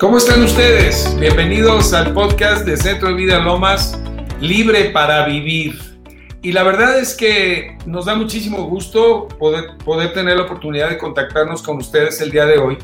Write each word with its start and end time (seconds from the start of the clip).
¿Cómo 0.00 0.16
están 0.16 0.42
ustedes? 0.42 1.14
Bienvenidos 1.20 1.92
al 1.92 2.14
podcast 2.14 2.64
de 2.64 2.78
Centro 2.78 3.08
de 3.08 3.14
Vida 3.16 3.38
Lomas, 3.38 4.00
Libre 4.40 4.88
para 4.92 5.26
Vivir. 5.26 5.78
Y 6.40 6.52
la 6.52 6.62
verdad 6.62 6.98
es 6.98 7.14
que 7.14 7.76
nos 7.84 8.06
da 8.06 8.14
muchísimo 8.14 8.62
gusto 8.64 9.28
poder, 9.38 9.76
poder 9.84 10.14
tener 10.14 10.38
la 10.38 10.44
oportunidad 10.44 10.88
de 10.88 10.96
contactarnos 10.96 11.60
con 11.60 11.76
ustedes 11.76 12.18
el 12.22 12.30
día 12.30 12.46
de 12.46 12.56
hoy. 12.56 12.78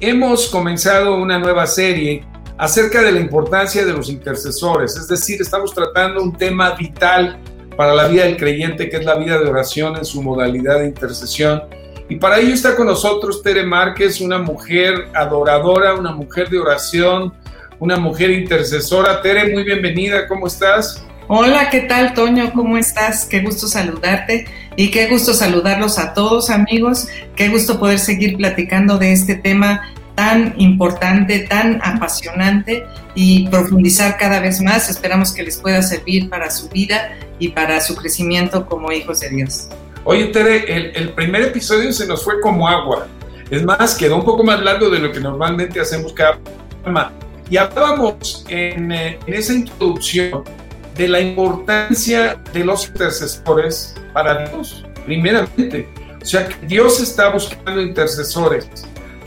Hemos 0.00 0.48
comenzado 0.48 1.14
una 1.14 1.38
nueva 1.38 1.68
serie 1.68 2.26
acerca 2.58 3.00
de 3.00 3.12
la 3.12 3.20
importancia 3.20 3.86
de 3.86 3.92
los 3.92 4.10
intercesores, 4.10 4.96
es 4.96 5.06
decir, 5.06 5.40
estamos 5.40 5.72
tratando 5.72 6.20
un 6.20 6.36
tema 6.36 6.72
vital 6.72 7.38
para 7.76 7.94
la 7.94 8.08
vida 8.08 8.24
del 8.24 8.36
creyente, 8.36 8.88
que 8.88 8.96
es 8.96 9.04
la 9.04 9.14
vida 9.14 9.38
de 9.38 9.48
oración 9.48 9.94
en 9.94 10.04
su 10.04 10.20
modalidad 10.20 10.80
de 10.80 10.86
intercesión 10.86 11.62
y 12.08 12.16
para 12.16 12.38
ello 12.38 12.54
está 12.54 12.76
con 12.76 12.86
nosotros 12.86 13.42
Tere 13.42 13.64
Márquez, 13.64 14.20
una 14.20 14.38
mujer 14.38 15.08
adoradora, 15.14 15.94
una 15.94 16.12
mujer 16.12 16.48
de 16.48 16.58
oración, 16.58 17.32
una 17.80 17.96
mujer 17.96 18.30
intercesora. 18.30 19.20
Tere, 19.22 19.52
muy 19.52 19.64
bienvenida, 19.64 20.28
¿cómo 20.28 20.46
estás? 20.46 21.04
Hola, 21.28 21.68
¿qué 21.70 21.80
tal, 21.80 22.14
Toño? 22.14 22.52
¿Cómo 22.54 22.78
estás? 22.78 23.24
Qué 23.24 23.40
gusto 23.40 23.66
saludarte 23.66 24.46
y 24.76 24.92
qué 24.92 25.08
gusto 25.08 25.34
saludarlos 25.34 25.98
a 25.98 26.14
todos, 26.14 26.50
amigos. 26.50 27.08
Qué 27.34 27.48
gusto 27.48 27.80
poder 27.80 27.98
seguir 27.98 28.36
platicando 28.36 28.98
de 28.98 29.12
este 29.12 29.34
tema 29.34 29.92
tan 30.14 30.54
importante, 30.58 31.40
tan 31.40 31.80
apasionante 31.82 32.86
y 33.16 33.48
profundizar 33.48 34.16
cada 34.16 34.38
vez 34.38 34.60
más. 34.60 34.88
Esperamos 34.88 35.32
que 35.32 35.42
les 35.42 35.56
pueda 35.56 35.82
servir 35.82 36.30
para 36.30 36.50
su 36.50 36.68
vida 36.68 37.16
y 37.40 37.48
para 37.48 37.80
su 37.80 37.96
crecimiento 37.96 38.64
como 38.66 38.92
hijos 38.92 39.18
de 39.18 39.30
Dios. 39.30 39.68
Oye, 40.08 40.26
Tere, 40.26 40.92
el, 40.94 41.08
primer 41.14 41.42
episodio 41.42 41.92
se 41.92 42.06
nos 42.06 42.22
fue 42.22 42.40
como 42.40 42.68
agua. 42.68 43.08
Es 43.50 43.64
más, 43.64 43.96
quedó 43.96 44.14
un 44.14 44.24
poco 44.24 44.44
más 44.44 44.62
largo 44.62 44.88
de 44.88 45.00
lo 45.00 45.10
que 45.10 45.18
normalmente 45.18 45.80
hacemos 45.80 46.12
cada 46.12 46.38
programa. 46.38 47.10
Y 47.50 47.56
hablábamos 47.56 48.44
en, 48.48 48.92
eh, 48.92 49.18
en 49.26 49.34
esa 49.34 49.52
introducción 49.52 50.44
de 50.96 51.08
la 51.08 51.20
importancia 51.20 52.40
de 52.52 52.64
los 52.64 52.86
intercesores 52.86 53.96
para 54.12 54.48
Dios, 54.48 54.86
primeramente. 55.04 55.88
O 56.22 56.24
sea, 56.24 56.46
que 56.46 56.66
Dios 56.66 57.00
está 57.00 57.30
buscando 57.30 57.82
intercesores, 57.82 58.68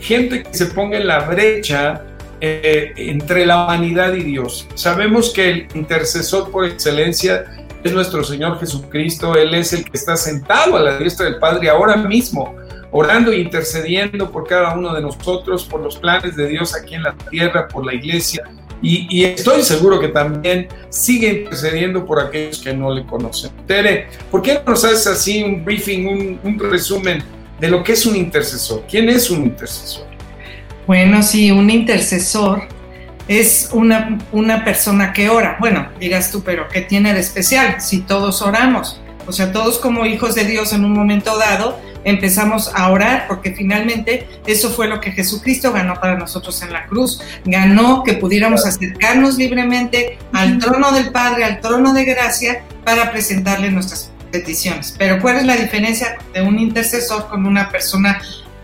gente 0.00 0.42
que 0.42 0.54
se 0.54 0.64
ponga 0.64 0.96
en 0.96 1.06
la 1.06 1.20
brecha 1.28 2.06
eh, 2.40 2.94
entre 2.96 3.44
la 3.44 3.64
humanidad 3.64 4.14
y 4.14 4.22
Dios. 4.22 4.66
Sabemos 4.74 5.28
que 5.28 5.50
el 5.50 5.68
intercesor 5.74 6.50
por 6.50 6.64
excelencia 6.64 7.44
es 7.82 7.92
nuestro 7.92 8.22
Señor 8.22 8.58
Jesucristo, 8.58 9.34
Él 9.34 9.54
es 9.54 9.72
el 9.72 9.84
que 9.84 9.96
está 9.96 10.16
sentado 10.16 10.76
a 10.76 10.80
la 10.80 10.98
diestra 10.98 11.26
del 11.26 11.38
Padre 11.38 11.70
ahora 11.70 11.96
mismo, 11.96 12.54
orando 12.90 13.30
e 13.32 13.38
intercediendo 13.38 14.30
por 14.30 14.46
cada 14.46 14.74
uno 14.74 14.94
de 14.94 15.00
nosotros, 15.00 15.64
por 15.64 15.80
los 15.80 15.96
planes 15.96 16.36
de 16.36 16.48
Dios 16.48 16.74
aquí 16.74 16.94
en 16.94 17.04
la 17.04 17.14
tierra, 17.30 17.68
por 17.68 17.86
la 17.86 17.94
iglesia. 17.94 18.44
Y, 18.82 19.24
estoy 19.24 19.62
seguro 19.62 20.00
que 20.00 20.08
también 20.08 20.66
sigue 20.88 21.28
intercediendo 21.40 22.06
por 22.06 22.18
aquellos 22.18 22.60
que 22.60 22.72
no 22.72 22.94
le 22.94 23.04
conocen. 23.04 23.50
Tere, 23.66 24.08
¿por 24.30 24.40
qué 24.40 24.54
no 24.54 24.72
nos 24.72 24.84
haces 24.84 25.06
así 25.06 25.42
un 25.42 25.62
briefing, 25.62 26.06
un, 26.06 26.40
un 26.42 26.58
resumen 26.58 27.22
de 27.60 27.68
lo 27.68 27.84
que 27.84 27.92
es 27.92 28.06
un 28.06 28.16
intercesor? 28.16 28.82
¿Quién 28.88 29.10
es 29.10 29.30
un 29.30 29.42
intercesor? 29.42 30.06
Bueno, 30.86 31.22
sí, 31.22 31.50
un 31.50 31.68
intercesor 31.68 32.62
es 33.30 33.68
una, 33.72 34.18
una 34.32 34.64
persona 34.64 35.12
que 35.12 35.30
ora. 35.30 35.56
Bueno, 35.60 35.86
dirás 36.00 36.32
tú, 36.32 36.42
pero 36.42 36.66
¿qué 36.68 36.80
tiene 36.80 37.14
de 37.14 37.20
especial 37.20 37.80
si 37.80 38.00
todos 38.00 38.42
oramos? 38.42 39.00
O 39.24 39.30
sea, 39.30 39.52
todos 39.52 39.78
como 39.78 40.04
hijos 40.04 40.34
de 40.34 40.44
Dios 40.44 40.72
en 40.72 40.84
un 40.84 40.92
momento 40.92 41.38
dado 41.38 41.78
empezamos 42.02 42.72
a 42.74 42.90
orar 42.90 43.26
porque 43.28 43.52
finalmente 43.52 44.26
eso 44.46 44.70
fue 44.70 44.88
lo 44.88 45.00
que 45.00 45.12
Jesucristo 45.12 45.72
ganó 45.72 45.94
para 45.94 46.18
nosotros 46.18 46.60
en 46.62 46.72
la 46.72 46.86
cruz. 46.86 47.22
Ganó 47.44 48.02
que 48.02 48.14
pudiéramos 48.14 48.66
acercarnos 48.66 49.36
libremente 49.36 50.18
al 50.32 50.58
trono 50.58 50.90
del 50.90 51.12
Padre, 51.12 51.44
al 51.44 51.60
trono 51.60 51.92
de 51.92 52.04
gracia 52.04 52.64
para 52.84 53.12
presentarle 53.12 53.70
nuestras 53.70 54.10
peticiones. 54.32 54.96
Pero 54.98 55.20
¿cuál 55.20 55.36
es 55.36 55.44
la 55.44 55.54
diferencia 55.54 56.18
de 56.34 56.42
un 56.42 56.58
intercesor 56.58 57.28
con 57.28 57.46
una 57.46 57.70
persona 57.70 58.20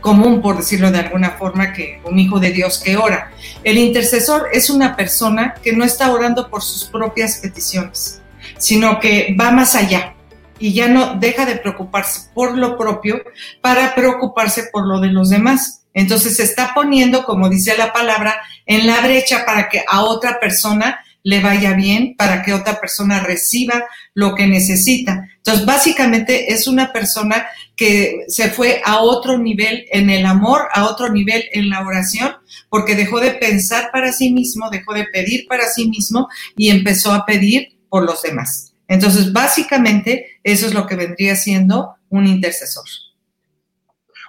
común, 0.07 0.41
por 0.41 0.57
decirlo 0.57 0.93
de 0.93 1.01
alguna 1.01 1.31
forma, 1.31 1.73
que 1.73 2.01
un 2.05 2.17
hijo 2.21 2.39
de 2.39 2.53
Dios 2.53 2.79
que 2.79 2.97
ora. 2.97 3.33
El 3.65 3.77
intercesor 3.77 4.51
es 4.53 4.71
una 4.71 4.95
persona 4.95 5.55
que 5.65 5.73
no 5.73 5.85
está 5.85 6.13
orando 6.13 6.49
por 6.49 6.63
sus 6.63 6.85
propias 6.85 7.39
peticiones, 7.39 8.23
sino 8.57 9.01
que 9.01 9.35
va 9.37 9.51
más 9.51 9.75
allá 9.75 10.15
y 10.61 10.73
ya 10.73 10.87
no 10.87 11.17
deja 11.17 11.45
de 11.45 11.57
preocuparse 11.57 12.31
por 12.33 12.57
lo 12.57 12.79
propio 12.79 13.21
para 13.61 13.97
preocuparse 13.97 14.69
por 14.73 14.87
lo 14.87 15.01
de 15.01 15.09
los 15.09 15.29
demás. 15.29 15.83
Entonces 15.93 16.37
se 16.37 16.45
está 16.45 16.71
poniendo, 16.73 17.25
como 17.25 17.49
dice 17.49 17.77
la 17.77 17.93
palabra, 17.93 18.41
en 18.65 18.87
la 18.87 19.01
brecha 19.01 19.45
para 19.45 19.69
que 19.69 19.83
a 19.89 20.05
otra 20.05 20.39
persona 20.39 21.01
le 21.25 21.41
vaya 21.41 21.73
bien, 21.73 22.15
para 22.17 22.45
que 22.45 22.53
otra 22.55 22.79
persona 22.79 23.19
reciba 23.19 23.87
lo 24.15 24.37
que 24.37 24.47
necesita. 24.47 25.29
Entonces, 25.39 25.67
básicamente 25.67 26.53
es 26.53 26.69
una 26.69 26.93
persona 26.93 27.49
que 27.77 28.25
se 28.29 28.51
fue 28.51 28.81
a 28.85 29.01
otro 29.03 29.37
nivel 29.39 29.85
en 29.93 30.09
el 30.09 30.25
amor, 30.25 30.63
a 30.73 30.87
otro 30.87 31.11
nivel 31.11 31.45
en 31.53 31.69
la 31.69 31.87
oración, 31.87 32.35
porque 32.71 32.95
dejó 32.95 33.21
de 33.21 33.33
pensar 33.33 33.91
para 33.93 34.13
sí 34.13 34.33
mismo, 34.33 34.71
dejó 34.71 34.95
de 34.95 35.05
pedir 35.13 35.47
para 35.47 35.69
sí 35.69 35.89
mismo 35.89 36.29
y 36.57 36.71
empezó 36.71 37.13
a 37.13 37.27
pedir 37.27 37.79
por 37.89 38.05
los 38.05 38.23
demás. 38.23 38.73
Entonces, 38.89 39.33
básicamente, 39.33 40.39
eso 40.43 40.67
es 40.67 40.75
lo 40.75 40.87
que 40.87 40.97
vendría 40.97 41.37
siendo 41.37 41.97
un 42.09 42.27
intercesor. 42.27 42.85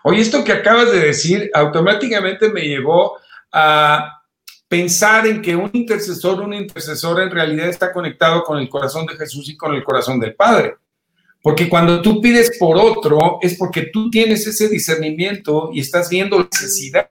Oye, 0.04 0.22
esto 0.22 0.44
que 0.44 0.52
acabas 0.52 0.92
de 0.92 1.00
decir 1.00 1.50
automáticamente 1.54 2.50
me 2.50 2.62
llevó 2.62 3.18
a 3.52 4.22
pensar 4.68 5.26
en 5.28 5.42
que 5.42 5.56
un 5.56 5.70
intercesor, 5.74 6.42
una 6.42 6.58
intercesora 6.58 7.24
en 7.24 7.32
realidad 7.32 7.70
está 7.70 7.94
conectado 7.94 8.44
con 8.44 8.58
el 8.58 8.70
corazón 8.70 9.06
de 9.06 9.16
Jesús 9.16 9.50
y 9.50 9.58
con 9.58 9.74
el 9.74 9.84
corazón 9.84 10.20
del 10.20 10.36
Padre. 10.36 10.76
Porque 11.48 11.70
cuando 11.70 12.02
tú 12.02 12.20
pides 12.20 12.58
por 12.60 12.76
otro 12.78 13.40
es 13.42 13.56
porque 13.56 13.84
tú 13.84 14.10
tienes 14.10 14.46
ese 14.46 14.68
discernimiento 14.68 15.70
y 15.74 15.80
estás 15.80 16.10
viendo 16.10 16.46
necesidad, 16.52 17.08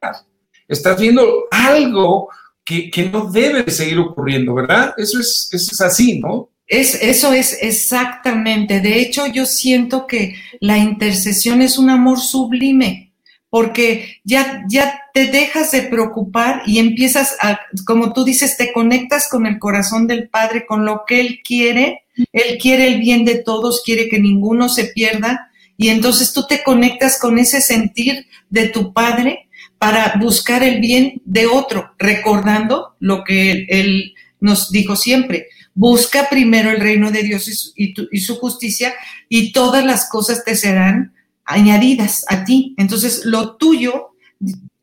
estás 0.69 1.00
viendo 1.00 1.47
algo 1.50 2.28
que, 2.62 3.08
no 3.10 3.30
debe 3.30 3.62
de 3.62 3.70
seguir 3.70 3.98
ocurriendo, 3.98 4.52
¿verdad? 4.52 4.92
Eso 4.98 5.20
es, 5.20 5.48
eso 5.52 5.70
es 5.72 5.80
así, 5.80 6.20
¿no? 6.20 6.50
Es, 6.66 7.02
eso 7.02 7.32
es 7.32 7.56
exactamente. 7.62 8.80
De 8.80 9.00
hecho, 9.00 9.26
yo 9.26 9.47
siento 9.47 10.06
que 10.06 10.34
la 10.60 10.76
intercesión 10.76 11.62
es 11.62 11.78
un 11.78 11.88
amor 11.88 12.20
sublime 12.20 13.14
porque 13.48 14.18
ya, 14.22 14.64
ya 14.68 15.00
te 15.16 15.28
dejas 15.28 15.71
de 15.71 15.81
preocupar 15.81 16.62
y 16.66 16.78
empiezas 16.78 17.38
a, 17.41 17.59
como 17.87 18.12
tú 18.12 18.22
dices, 18.22 18.59
te 18.59 18.71
conectas 18.71 19.31
con 19.31 19.47
el 19.47 19.59
corazón 19.59 20.06
del 20.06 20.28
Padre, 20.28 20.66
con 20.66 20.84
lo 20.84 21.04
que 21.06 21.21
Él 21.21 21.41
quiere. 21.43 22.03
Él 22.34 22.59
quiere 22.60 22.88
el 22.88 23.00
bien 23.00 23.25
de 23.25 23.37
todos, 23.37 23.82
quiere 23.82 24.10
que 24.10 24.19
ninguno 24.19 24.69
se 24.69 24.84
pierda. 24.84 25.50
Y 25.78 25.88
entonces 25.88 26.34
tú 26.34 26.47
te 26.47 26.62
conectas 26.62 27.19
con 27.19 27.38
ese 27.38 27.62
sentir 27.62 28.27
de 28.50 28.69
tu 28.69 28.93
Padre 28.93 29.49
para 29.78 30.16
buscar 30.21 30.62
el 30.62 30.82
bien 30.82 31.22
de 31.25 31.47
otro, 31.47 31.94
recordando 31.98 32.94
lo 33.00 33.25
que 33.25 33.65
Él 33.71 34.12
nos 34.38 34.71
dijo 34.71 34.97
siempre. 34.97 35.47
Busca 35.72 36.28
primero 36.28 36.71
el 36.71 36.81
reino 36.81 37.10
de 37.10 37.22
Dios 37.22 37.72
y 37.75 38.21
su, 38.21 38.37
justicia 38.37 38.93
y 39.31 39.53
todas 39.53 39.83
las 39.83 40.10
cosas 40.10 40.44
te 40.44 40.54
serán 40.56 41.15
añadidas 41.47 42.27
a 42.28 42.44
ti. 42.44 42.75
Entonces, 42.77 43.22
lo 43.25 43.56
tuyo 43.56 44.10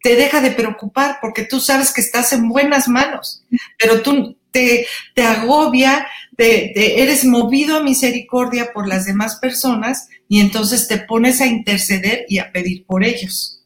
te 0.03 0.17
deja 0.17 0.41
de 0.41 0.51
preocupar 0.51 1.19
porque 1.21 1.45
tú 1.45 1.61
sabes 1.61 1.93
que 1.93 2.01
estás 2.01 2.33
en 2.33 2.49
buenas 2.49 2.89
manos, 2.89 3.45
pero 3.79 4.01
tú 4.01 4.37
te, 4.51 4.85
te 5.15 5.23
agobia, 5.23 6.05
te, 6.35 7.01
eres 7.01 7.23
movido 7.23 7.77
a 7.77 7.83
misericordia 7.83 8.73
por 8.73 8.85
las 8.85 9.05
demás 9.05 9.37
personas 9.37 10.09
y 10.27 10.41
entonces 10.41 10.89
te 10.89 10.97
pones 10.97 11.39
a 11.39 11.47
interceder 11.47 12.25
y 12.27 12.39
a 12.39 12.51
pedir 12.51 12.85
por 12.85 13.05
ellos. 13.05 13.63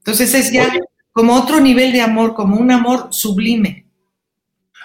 Entonces 0.00 0.34
es 0.34 0.52
ya 0.52 0.78
como 1.10 1.34
otro 1.34 1.58
nivel 1.58 1.92
de 1.92 2.02
amor, 2.02 2.34
como 2.34 2.58
un 2.58 2.70
amor 2.70 3.08
sublime. 3.10 3.86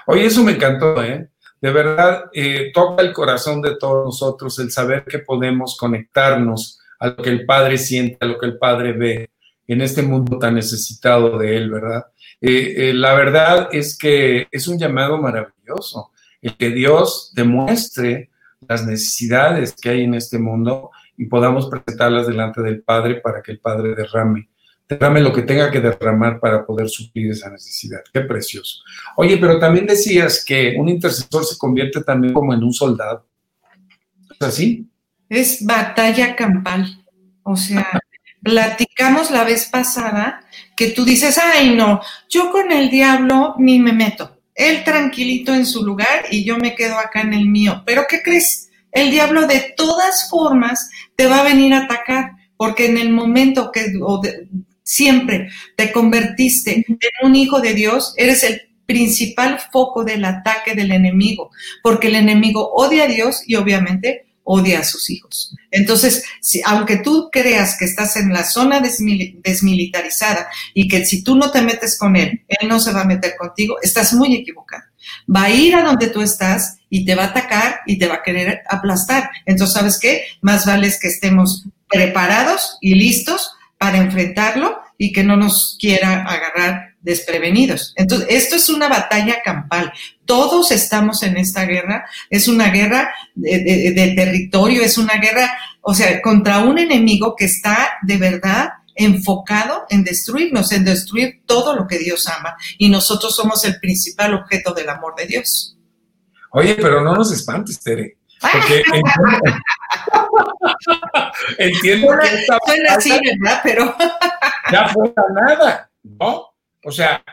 Oye, 0.05 0.25
eso 0.25 0.41
me 0.41 0.53
encantó, 0.53 1.03
¿eh? 1.03 1.27
De 1.59 1.71
verdad, 1.71 2.25
eh, 2.33 2.71
toca 2.73 3.03
el 3.03 3.11
corazón 3.11 3.61
de 3.61 3.75
todos 3.77 4.05
nosotros 4.05 4.57
el 4.59 4.71
saber 4.71 5.03
que 5.03 5.19
podemos 5.19 5.75
conectarnos 5.75 6.79
a 6.97 7.07
lo 7.07 7.17
que 7.17 7.29
el 7.29 7.45
Padre 7.45 7.77
siente, 7.77 8.17
a 8.21 8.25
lo 8.25 8.37
que 8.39 8.45
el 8.45 8.57
Padre 8.57 8.93
ve 8.93 9.31
en 9.67 9.81
este 9.81 10.01
mundo 10.01 10.39
tan 10.39 10.55
necesitado 10.55 11.37
de 11.37 11.57
Él, 11.57 11.69
¿verdad? 11.69 12.05
Eh, 12.39 12.89
eh, 12.89 12.93
la 12.93 13.13
verdad 13.15 13.69
es 13.71 13.97
que 13.97 14.47
es 14.51 14.67
un 14.67 14.77
llamado 14.77 15.17
maravilloso, 15.17 16.11
el 16.41 16.55
que 16.55 16.69
Dios 16.69 17.31
demuestre 17.35 18.29
las 18.67 18.85
necesidades 18.85 19.75
que 19.75 19.89
hay 19.89 20.03
en 20.03 20.13
este 20.13 20.39
mundo 20.39 20.91
y 21.17 21.25
podamos 21.25 21.67
presentarlas 21.67 22.27
delante 22.27 22.61
del 22.61 22.81
Padre 22.81 23.21
para 23.21 23.41
que 23.41 23.51
el 23.51 23.59
Padre 23.59 23.95
derrame, 23.95 24.49
derrame 24.87 25.21
lo 25.21 25.33
que 25.33 25.41
tenga 25.41 25.71
que 25.71 25.81
derramar 25.81 26.39
para 26.39 26.65
poder 26.65 26.89
suplir 26.89 27.31
esa 27.31 27.49
necesidad. 27.49 27.99
Qué 28.13 28.21
precioso. 28.21 28.79
Oye, 29.15 29.37
pero 29.37 29.59
también 29.59 29.87
decías 29.87 30.45
que 30.45 30.75
un 30.77 30.89
intercesor 30.89 31.43
se 31.43 31.57
convierte 31.57 32.03
también 32.03 32.33
como 32.33 32.53
en 32.53 32.63
un 32.63 32.73
soldado. 32.73 33.25
¿Es 34.39 34.47
así? 34.47 34.87
Es 35.27 35.65
batalla 35.65 36.35
campal. 36.35 37.03
O 37.43 37.55
sea, 37.55 37.99
platicamos 38.43 39.31
la 39.31 39.43
vez 39.43 39.65
pasada 39.65 40.41
que 40.75 40.89
tú 40.89 41.05
dices, 41.05 41.37
ay 41.37 41.71
no, 41.71 42.01
yo 42.29 42.51
con 42.51 42.71
el 42.71 42.89
diablo 42.89 43.55
ni 43.57 43.79
me 43.79 43.93
meto. 43.93 44.37
Él 44.53 44.83
tranquilito 44.83 45.53
en 45.53 45.65
su 45.65 45.85
lugar 45.85 46.25
y 46.31 46.43
yo 46.43 46.57
me 46.57 46.75
quedo 46.75 46.97
acá 46.97 47.21
en 47.21 47.33
el 47.33 47.45
mío. 47.45 47.83
Pero 47.85 48.05
¿qué 48.09 48.21
crees? 48.23 48.69
El 48.91 49.11
diablo 49.11 49.45
de 49.45 49.73
todas 49.75 50.29
formas 50.29 50.89
te 51.15 51.27
va 51.27 51.41
a 51.41 51.43
venir 51.43 51.73
a 51.73 51.83
atacar, 51.83 52.31
porque 52.55 52.87
en 52.87 52.97
el 52.97 53.11
momento 53.11 53.71
que 53.71 53.93
siempre 54.81 55.49
te 55.75 55.91
convertiste 55.91 56.85
en 56.87 56.97
un 57.21 57.35
hijo 57.35 57.59
de 57.59 57.73
Dios, 57.73 58.13
eres 58.17 58.43
el 58.43 58.61
principal 58.87 59.59
foco 59.71 60.03
del 60.03 60.25
ataque 60.25 60.73
del 60.73 60.91
enemigo, 60.91 61.51
porque 61.83 62.07
el 62.07 62.15
enemigo 62.15 62.71
odia 62.73 63.03
a 63.03 63.07
Dios 63.07 63.43
y 63.45 63.55
obviamente 63.55 64.26
odia 64.49 64.79
a 64.79 64.83
sus 64.83 65.09
hijos. 65.09 65.53
Entonces, 65.71 66.23
si, 66.41 66.61
aunque 66.65 66.97
tú 66.97 67.29
creas 67.31 67.77
que 67.77 67.83
estás 67.83 68.15
en 68.15 68.31
la 68.31 68.45
zona 68.45 68.79
desmilitarizada 68.79 70.47
y 70.73 70.87
que 70.87 71.05
si 71.05 71.21
tú 71.21 71.35
no 71.35 71.51
te 71.51 71.61
metes 71.61 71.97
con 71.97 72.15
él, 72.15 72.45
él 72.47 72.69
no 72.69 72.79
se 72.79 72.93
va 72.93 73.01
a 73.01 73.05
meter 73.05 73.35
contigo, 73.37 73.75
estás 73.81 74.13
muy 74.13 74.33
equivocado. 74.33 74.83
Va 75.33 75.43
a 75.43 75.49
ir 75.49 75.75
a 75.75 75.83
donde 75.83 76.07
tú 76.07 76.21
estás 76.21 76.77
y 76.89 77.05
te 77.05 77.15
va 77.15 77.25
a 77.25 77.27
atacar 77.27 77.81
y 77.85 77.99
te 77.99 78.07
va 78.07 78.15
a 78.15 78.23
querer 78.23 78.61
aplastar. 78.69 79.29
Entonces, 79.45 79.73
¿sabes 79.73 79.99
qué? 79.99 80.23
Más 80.41 80.65
vale 80.65 80.87
es 80.87 80.99
que 80.99 81.09
estemos 81.09 81.67
preparados 81.89 82.77
y 82.79 82.95
listos 82.95 83.51
para 83.77 83.97
enfrentarlo 83.97 84.79
y 84.97 85.11
que 85.11 85.23
no 85.23 85.35
nos 85.35 85.77
quiera 85.79 86.23
agarrar 86.23 86.95
desprevenidos. 87.07 87.93
Entonces, 87.95 88.27
esto 88.29 88.57
es 88.57 88.67
una 88.67 88.89
batalla 88.89 89.41
campal. 89.43 89.93
Todos 90.25 90.71
estamos 90.71 91.23
en 91.23 91.37
esta 91.37 91.65
guerra. 91.65 92.05
Es 92.29 92.49
una 92.49 92.69
guerra 92.69 93.09
de, 93.33 94.13
territorio, 94.15 94.83
es 94.83 94.97
una 94.97 95.13
guerra, 95.15 95.57
o 95.81 95.93
sea, 95.93 96.21
contra 96.21 96.59
un 96.59 96.77
enemigo 96.77 97.33
que 97.35 97.45
está 97.45 97.93
de 98.03 98.17
verdad 98.17 98.69
enfocado 98.93 99.85
en 99.89 100.03
destruirnos, 100.03 100.73
en 100.73 100.83
destruir 100.83 101.43
todo 101.45 101.75
lo 101.75 101.87
que 101.87 101.97
Dios 101.97 102.27
ama. 102.27 102.57
Y 102.77 102.89
nosotros 102.89 103.33
somos 103.35 103.63
el 103.63 103.79
principal 103.79 104.33
objeto 104.33 104.73
del 104.73 104.89
amor 104.89 105.15
de 105.15 105.27
Dios. 105.27 105.77
Oye, 106.51 106.75
pero 106.75 107.01
no 107.01 107.15
nos 107.15 107.31
espantes, 107.31 107.79
Tere. 107.79 108.17
Porque 108.41 108.83
entiendo, 111.57 112.07
que 112.19 112.27
esta 112.27 112.57
así, 112.95 113.11
¿verdad? 113.11 113.61
Pero 113.63 113.95
ya 114.71 114.89
fuera 114.89 115.23
nada, 115.33 115.89
¿no? 116.03 116.56
O 116.83 116.91
sea, 116.91 117.23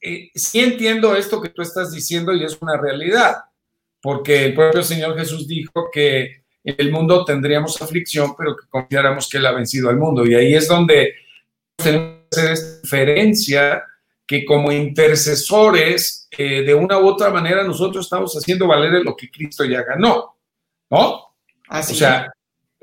eh, 0.00 0.30
sí 0.34 0.60
entiendo 0.60 1.16
esto 1.16 1.40
que 1.40 1.50
tú 1.50 1.62
estás 1.62 1.92
diciendo 1.92 2.32
y 2.32 2.44
es 2.44 2.56
una 2.60 2.76
realidad, 2.76 3.36
porque 4.00 4.44
el 4.44 4.54
propio 4.54 4.82
Señor 4.82 5.16
Jesús 5.18 5.46
dijo 5.48 5.88
que 5.92 6.44
en 6.64 6.74
el 6.78 6.90
mundo 6.90 7.24
tendríamos 7.24 7.80
aflicción, 7.80 8.34
pero 8.36 8.56
que 8.56 8.66
confiáramos 8.68 9.28
que 9.28 9.38
Él 9.38 9.46
ha 9.46 9.52
vencido 9.52 9.88
al 9.88 9.96
mundo. 9.96 10.26
Y 10.26 10.34
ahí 10.34 10.54
es 10.54 10.68
donde 10.68 11.14
tenemos 11.76 12.18
que 12.30 12.40
hacer 12.40 12.52
esta 12.52 12.80
diferencia 12.80 13.82
que 14.26 14.44
como 14.44 14.72
intercesores, 14.72 16.28
eh, 16.36 16.62
de 16.62 16.74
una 16.74 16.98
u 16.98 17.06
otra 17.06 17.30
manera, 17.30 17.62
nosotros 17.62 18.06
estamos 18.06 18.34
haciendo 18.34 18.66
valer 18.66 19.04
lo 19.04 19.14
que 19.14 19.30
Cristo 19.30 19.64
ya 19.64 19.82
ganó, 19.82 20.36
¿no? 20.90 21.36
Así 21.68 21.92
o 21.92 21.96
sea, 21.96 22.32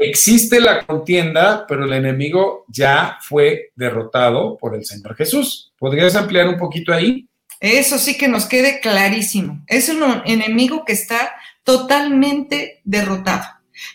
existe 0.09 0.59
la 0.59 0.85
contienda, 0.85 1.65
pero 1.67 1.85
el 1.85 1.93
enemigo 1.93 2.65
ya 2.67 3.17
fue 3.21 3.71
derrotado 3.75 4.57
por 4.57 4.75
el 4.75 4.85
Señor 4.85 5.15
Jesús. 5.15 5.73
¿Podrías 5.77 6.15
ampliar 6.15 6.47
un 6.47 6.57
poquito 6.57 6.93
ahí? 6.93 7.27
Eso 7.59 7.97
sí 7.97 8.17
que 8.17 8.27
nos 8.27 8.45
quede 8.45 8.79
clarísimo. 8.81 9.63
Es 9.67 9.89
un 9.89 10.03
enemigo 10.25 10.83
que 10.85 10.93
está 10.93 11.31
totalmente 11.63 12.81
derrotado. 12.83 13.43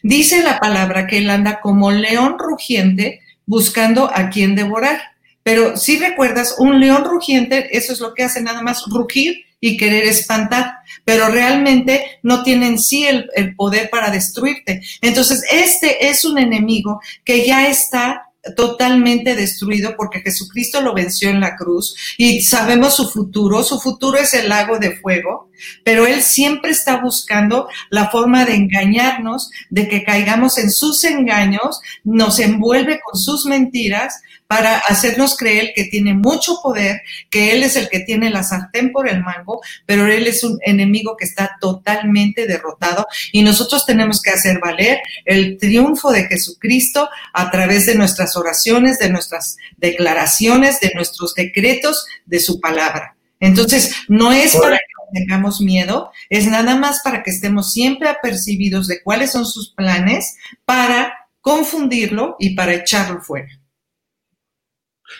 Dice 0.02 0.42
la 0.42 0.58
palabra 0.58 1.06
que 1.06 1.18
él 1.18 1.30
anda 1.30 1.60
como 1.60 1.90
león 1.90 2.36
rugiente 2.38 3.20
buscando 3.46 4.10
a 4.12 4.30
quien 4.30 4.54
devorar. 4.54 5.00
Pero 5.42 5.76
si 5.76 5.98
recuerdas, 5.98 6.56
un 6.58 6.80
león 6.80 7.04
rugiente, 7.04 7.76
eso 7.76 7.92
es 7.92 8.00
lo 8.00 8.14
que 8.14 8.24
hace 8.24 8.42
nada 8.42 8.62
más 8.62 8.84
rugir 8.90 9.44
y 9.60 9.76
querer 9.76 10.04
espantar, 10.04 10.76
pero 11.04 11.28
realmente 11.28 12.04
no 12.22 12.42
tienen 12.42 12.78
sí 12.78 13.04
el, 13.06 13.28
el, 13.34 13.56
poder 13.56 13.90
para 13.90 14.10
destruirte. 14.10 14.82
Entonces, 15.02 15.42
este 15.50 16.08
es 16.08 16.24
un 16.24 16.38
enemigo 16.38 17.00
que 17.24 17.44
ya 17.44 17.68
está 17.68 18.28
totalmente 18.56 19.34
destruido 19.34 19.94
porque 19.96 20.20
Jesucristo 20.20 20.80
lo 20.80 20.94
venció 20.94 21.30
en 21.30 21.40
la 21.40 21.56
cruz 21.56 21.94
y 22.16 22.42
sabemos 22.42 22.96
su 22.96 23.08
futuro, 23.08 23.62
su 23.62 23.80
futuro 23.80 24.18
es 24.18 24.32
el 24.34 24.48
lago 24.48 24.78
de 24.78 24.96
fuego, 24.96 25.47
pero 25.84 26.06
Él 26.06 26.22
siempre 26.22 26.70
está 26.70 27.00
buscando 27.00 27.68
la 27.90 28.10
forma 28.10 28.44
de 28.44 28.54
engañarnos, 28.54 29.50
de 29.70 29.88
que 29.88 30.04
caigamos 30.04 30.58
en 30.58 30.70
sus 30.70 31.04
engaños, 31.04 31.80
nos 32.04 32.38
envuelve 32.38 33.00
con 33.04 33.18
sus 33.18 33.46
mentiras 33.46 34.20
para 34.48 34.78
hacernos 34.78 35.36
creer 35.36 35.72
que 35.74 35.84
tiene 35.84 36.14
mucho 36.14 36.60
poder, 36.62 37.02
que 37.30 37.52
Él 37.52 37.62
es 37.62 37.76
el 37.76 37.88
que 37.88 38.00
tiene 38.00 38.30
la 38.30 38.42
sartén 38.42 38.92
por 38.92 39.06
el 39.08 39.22
mango, 39.22 39.60
pero 39.84 40.06
Él 40.06 40.26
es 40.26 40.42
un 40.42 40.58
enemigo 40.62 41.16
que 41.16 41.26
está 41.26 41.56
totalmente 41.60 42.46
derrotado 42.46 43.06
y 43.30 43.42
nosotros 43.42 43.84
tenemos 43.84 44.22
que 44.22 44.30
hacer 44.30 44.58
valer 44.58 45.00
el 45.26 45.58
triunfo 45.58 46.10
de 46.10 46.24
Jesucristo 46.24 47.08
a 47.34 47.50
través 47.50 47.84
de 47.84 47.94
nuestras 47.94 48.36
oraciones, 48.36 48.98
de 48.98 49.10
nuestras 49.10 49.58
declaraciones, 49.76 50.80
de 50.80 50.92
nuestros 50.94 51.34
decretos, 51.34 52.06
de 52.24 52.40
su 52.40 52.58
palabra. 52.58 53.16
Entonces, 53.40 53.94
no 54.08 54.32
es 54.32 54.56
para 54.56 54.78
tengamos 55.12 55.60
miedo, 55.60 56.10
es 56.28 56.46
nada 56.46 56.76
más 56.76 57.00
para 57.02 57.22
que 57.22 57.30
estemos 57.30 57.72
siempre 57.72 58.08
apercibidos 58.08 58.86
de 58.86 59.02
cuáles 59.02 59.32
son 59.32 59.46
sus 59.46 59.74
planes 59.74 60.36
para 60.64 61.28
confundirlo 61.40 62.36
y 62.38 62.54
para 62.54 62.74
echarlo 62.74 63.20
fuera. 63.20 63.48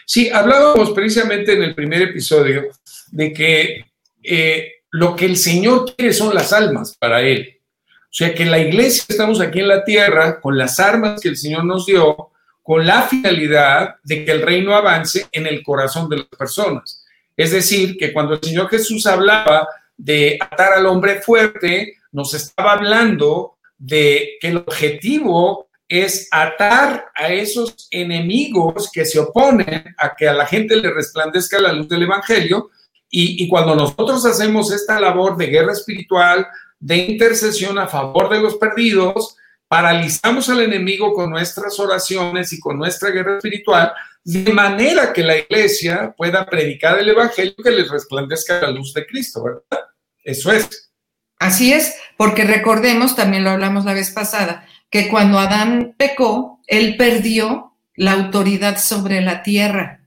Sí, 0.07 0.29
hablábamos 0.31 0.91
precisamente 0.91 1.55
en 1.55 1.63
el 1.63 1.75
primer 1.75 2.03
episodio 2.03 2.69
de 3.11 3.33
que 3.33 3.85
eh, 4.23 4.73
lo 4.91 5.17
que 5.17 5.27
el 5.27 5.37
Señor 5.37 5.95
quiere 5.95 6.13
son 6.13 6.35
las 6.35 6.53
almas 6.53 6.97
para 6.99 7.23
Él. 7.23 7.61
O 7.85 8.15
sea 8.19 8.35
que 8.35 8.45
la 8.45 8.59
iglesia 8.59 9.05
estamos 9.09 9.41
aquí 9.41 9.61
en 9.61 9.69
la 9.69 9.85
tierra 9.85 10.41
con 10.41 10.57
las 10.57 10.81
armas 10.81 11.21
que 11.21 11.29
el 11.29 11.37
Señor 11.37 11.65
nos 11.65 11.87
dio, 11.87 12.31
con 12.63 12.87
la 12.87 13.03
finalidad 13.03 13.97
de 14.03 14.25
que 14.25 14.31
el 14.33 14.43
reino 14.43 14.75
avance 14.75 15.27
en 15.33 15.47
el 15.47 15.63
corazón 15.63 16.09
de 16.09 16.19
las 16.19 16.27
personas. 16.27 16.98
Es 17.39 17.53
decir, 17.53 17.97
que 17.97 18.13
cuando 18.13 18.35
el 18.35 18.41
Señor 18.43 18.69
Jesús 18.69 19.07
hablaba 19.07 19.69
de 19.97 20.37
atar 20.41 20.73
al 20.73 20.87
hombre 20.87 21.23
fuerte, 21.23 21.95
nos 22.11 22.35
estaba 22.35 22.73
hablando 22.73 23.55
de 23.79 24.37
que 24.41 24.49
el 24.49 24.57
objetivo 24.57 25.69
es 25.87 26.27
atar 26.33 27.07
a 27.15 27.29
esos 27.29 27.87
enemigos 27.93 28.91
que 28.93 29.05
se 29.05 29.21
oponen 29.21 29.95
a 29.97 30.17
que 30.17 30.29
a 30.29 30.35
la 30.35 30.47
gente 30.47 30.75
le 30.75 30.91
resplandezca 30.91 31.61
la 31.61 31.73
luz 31.73 31.89
del 31.89 32.03
Evangelio. 32.03 32.71
Y, 33.09 33.49
cuando 33.49 33.75
nosotros 33.77 34.27
hacemos 34.27 34.73
esta 34.73 35.01
labor 35.01 35.37
de 35.37 35.47
guerra 35.47 35.73
espiritual, 35.73 36.47
de 36.81 36.97
intercesión 36.97 37.79
a 37.79 37.87
favor 37.87 38.29
de 38.29 38.41
los 38.41 38.57
perdidos, 38.57 39.37
paralizamos 39.69 40.49
al 40.49 40.61
enemigo 40.61 41.15
con 41.15 41.31
nuestras 41.31 41.79
oraciones 41.79 42.53
y 42.53 42.59
con 42.59 42.77
nuestra 42.77 43.11
guerra 43.11 43.37
espiritual, 43.37 43.93
de 44.25 44.53
manera 44.53 45.13
que 45.13 45.23
la 45.23 45.39
iglesia 45.39 46.15
pueda 46.17 46.45
predicar 46.47 46.99
el 46.99 47.09
Evangelio 47.09 47.55
que 47.63 47.71
les 47.71 47.89
resplandezca 47.89 48.61
la 48.61 48.71
luz 48.71 48.93
de 48.93 49.07
Cristo, 49.07 49.43
¿verdad? 49.43 49.87
Eso 50.23 50.53
es. 50.53 50.91
Así 51.39 51.73
es, 51.73 51.95
porque 52.17 52.45
recordemos, 52.45 53.17
también 53.17 53.45
lo 53.45 53.51
hablamos 53.51 53.85
la 53.85 53.95
vez 53.95 54.11
pasada, 54.11 54.67
que 54.91 55.09
cuando 55.09 55.39
Adán 55.39 55.95
pecó, 55.97 56.61
él 56.67 56.97
perdió 56.97 57.75
la 57.95 58.13
autoridad 58.13 58.79
sobre 58.79 59.21
la 59.21 59.43
tierra 59.43 60.01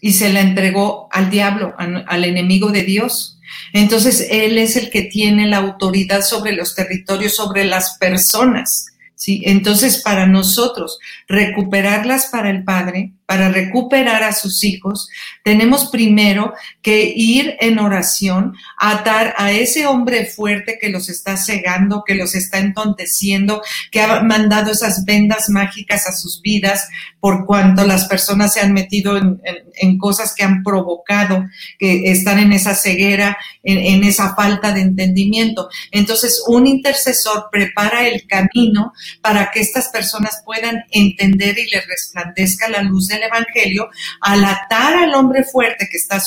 y 0.00 0.12
se 0.12 0.32
la 0.32 0.40
entregó 0.40 1.08
al 1.12 1.30
diablo, 1.30 1.74
al 1.78 2.24
enemigo 2.24 2.70
de 2.70 2.82
Dios. 2.82 3.40
Entonces, 3.72 4.28
él 4.30 4.58
es 4.58 4.76
el 4.76 4.90
que 4.90 5.02
tiene 5.02 5.46
la 5.46 5.58
autoridad 5.58 6.22
sobre 6.22 6.52
los 6.52 6.74
territorios, 6.74 7.34
sobre 7.34 7.64
las 7.64 7.96
personas. 7.98 8.86
¿sí? 9.14 9.42
Entonces, 9.46 10.02
para 10.02 10.26
nosotros 10.26 10.98
recuperarlas 11.26 12.26
para 12.26 12.50
el 12.50 12.64
Padre, 12.64 13.12
para 13.26 13.48
recuperar 13.48 14.22
a 14.22 14.32
sus 14.32 14.62
hijos, 14.62 15.08
tenemos 15.42 15.86
primero 15.86 16.54
que 16.80 17.12
ir 17.14 17.56
en 17.60 17.80
oración, 17.80 18.54
atar 18.78 19.34
a 19.36 19.50
ese 19.50 19.86
hombre 19.86 20.26
fuerte 20.26 20.78
que 20.80 20.90
los 20.90 21.08
está 21.08 21.36
cegando, 21.36 22.04
que 22.06 22.14
los 22.14 22.36
está 22.36 22.58
entonteciendo, 22.58 23.62
que 23.90 24.00
ha 24.00 24.22
mandado 24.22 24.70
esas 24.70 25.04
vendas 25.04 25.48
mágicas 25.50 26.06
a 26.06 26.12
sus 26.12 26.40
vidas 26.40 26.88
por 27.18 27.44
cuanto 27.46 27.84
las 27.84 28.04
personas 28.04 28.54
se 28.54 28.60
han 28.60 28.72
metido 28.72 29.16
en, 29.16 29.98
cosas 29.98 30.34
que 30.34 30.44
han 30.44 30.62
provocado 30.62 31.44
que 31.78 32.12
están 32.12 32.38
en 32.38 32.52
esa 32.52 32.74
ceguera, 32.74 33.36
en, 33.64 33.78
en 33.78 34.04
esa 34.04 34.36
falta 34.36 34.72
de 34.72 34.82
entendimiento. 34.82 35.68
Entonces, 35.90 36.44
un 36.46 36.68
intercesor 36.68 37.48
prepara 37.50 38.06
el 38.06 38.26
camino 38.28 38.92
para 39.20 39.50
que 39.50 39.60
estas 39.60 39.88
personas 39.88 40.42
puedan 40.44 40.84
entender 40.92 41.58
y 41.58 41.68
les 41.68 41.86
resplandezca 41.88 42.68
la 42.68 42.82
luz 42.82 43.08
de 43.08 43.15
el 43.16 43.24
Evangelio, 43.24 43.88
al 44.20 44.44
atar 44.44 44.94
al 44.94 45.14
hombre 45.14 45.44
fuerte 45.44 45.88
que 45.90 45.96
está, 45.96 46.22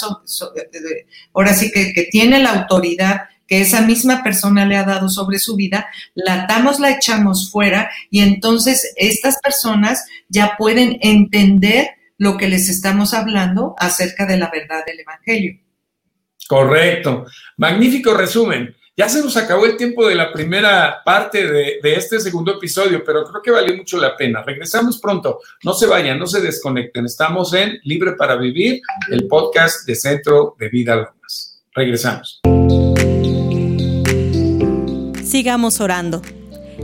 ahora 1.33 1.53
sí 1.53 1.71
que, 1.71 1.93
que 1.93 2.03
tiene 2.03 2.39
la 2.39 2.51
autoridad 2.51 3.21
que 3.47 3.61
esa 3.61 3.81
misma 3.81 4.23
persona 4.23 4.65
le 4.65 4.77
ha 4.77 4.83
dado 4.83 5.09
sobre 5.09 5.39
su 5.39 5.55
vida, 5.55 5.87
la 6.13 6.43
atamos, 6.43 6.79
la 6.79 6.91
echamos 6.91 7.51
fuera 7.51 7.89
y 8.11 8.21
entonces 8.21 8.93
estas 8.95 9.39
personas 9.41 10.05
ya 10.27 10.55
pueden 10.55 10.99
entender 11.01 11.89
lo 12.19 12.37
que 12.37 12.47
les 12.47 12.69
estamos 12.69 13.13
hablando 13.15 13.73
acerca 13.79 14.27
de 14.27 14.37
la 14.37 14.51
verdad 14.51 14.85
del 14.85 14.99
Evangelio. 14.99 15.59
Correcto. 16.47 17.25
Magnífico 17.57 18.13
resumen. 18.13 18.75
Ya 18.99 19.07
se 19.07 19.23
nos 19.23 19.37
acabó 19.37 19.65
el 19.65 19.77
tiempo 19.77 20.05
de 20.05 20.13
la 20.13 20.29
primera 20.29 21.01
parte 21.05 21.47
de, 21.47 21.79
este 21.81 22.19
segundo 22.19 22.55
episodio, 22.55 23.01
pero 23.05 23.23
creo 23.23 23.41
que 23.41 23.49
valió 23.49 23.73
mucho 23.73 23.97
la 23.97 24.17
pena. 24.17 24.43
Regresamos 24.43 24.99
pronto. 24.99 25.39
No 25.63 25.73
se 25.73 25.87
vayan, 25.87 26.19
no 26.19 26.27
se 26.27 26.41
desconecten. 26.41 27.05
Estamos 27.05 27.53
en 27.53 27.79
Libre 27.85 28.17
para 28.17 28.35
Vivir, 28.35 28.81
el 29.09 29.25
podcast 29.29 29.87
de 29.87 29.95
Centro 29.95 30.53
de 30.59 30.67
Vida 30.67 30.97
Lomas. 30.97 31.61
Regresamos. 31.73 32.41
Sigamos 35.23 35.79
orando. 35.79 36.21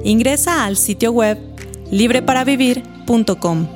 Ingresa 0.05 0.63
al 0.63 0.77
sitio 0.77 1.11
web 1.11 1.37
libreparavivir.com 1.91 3.67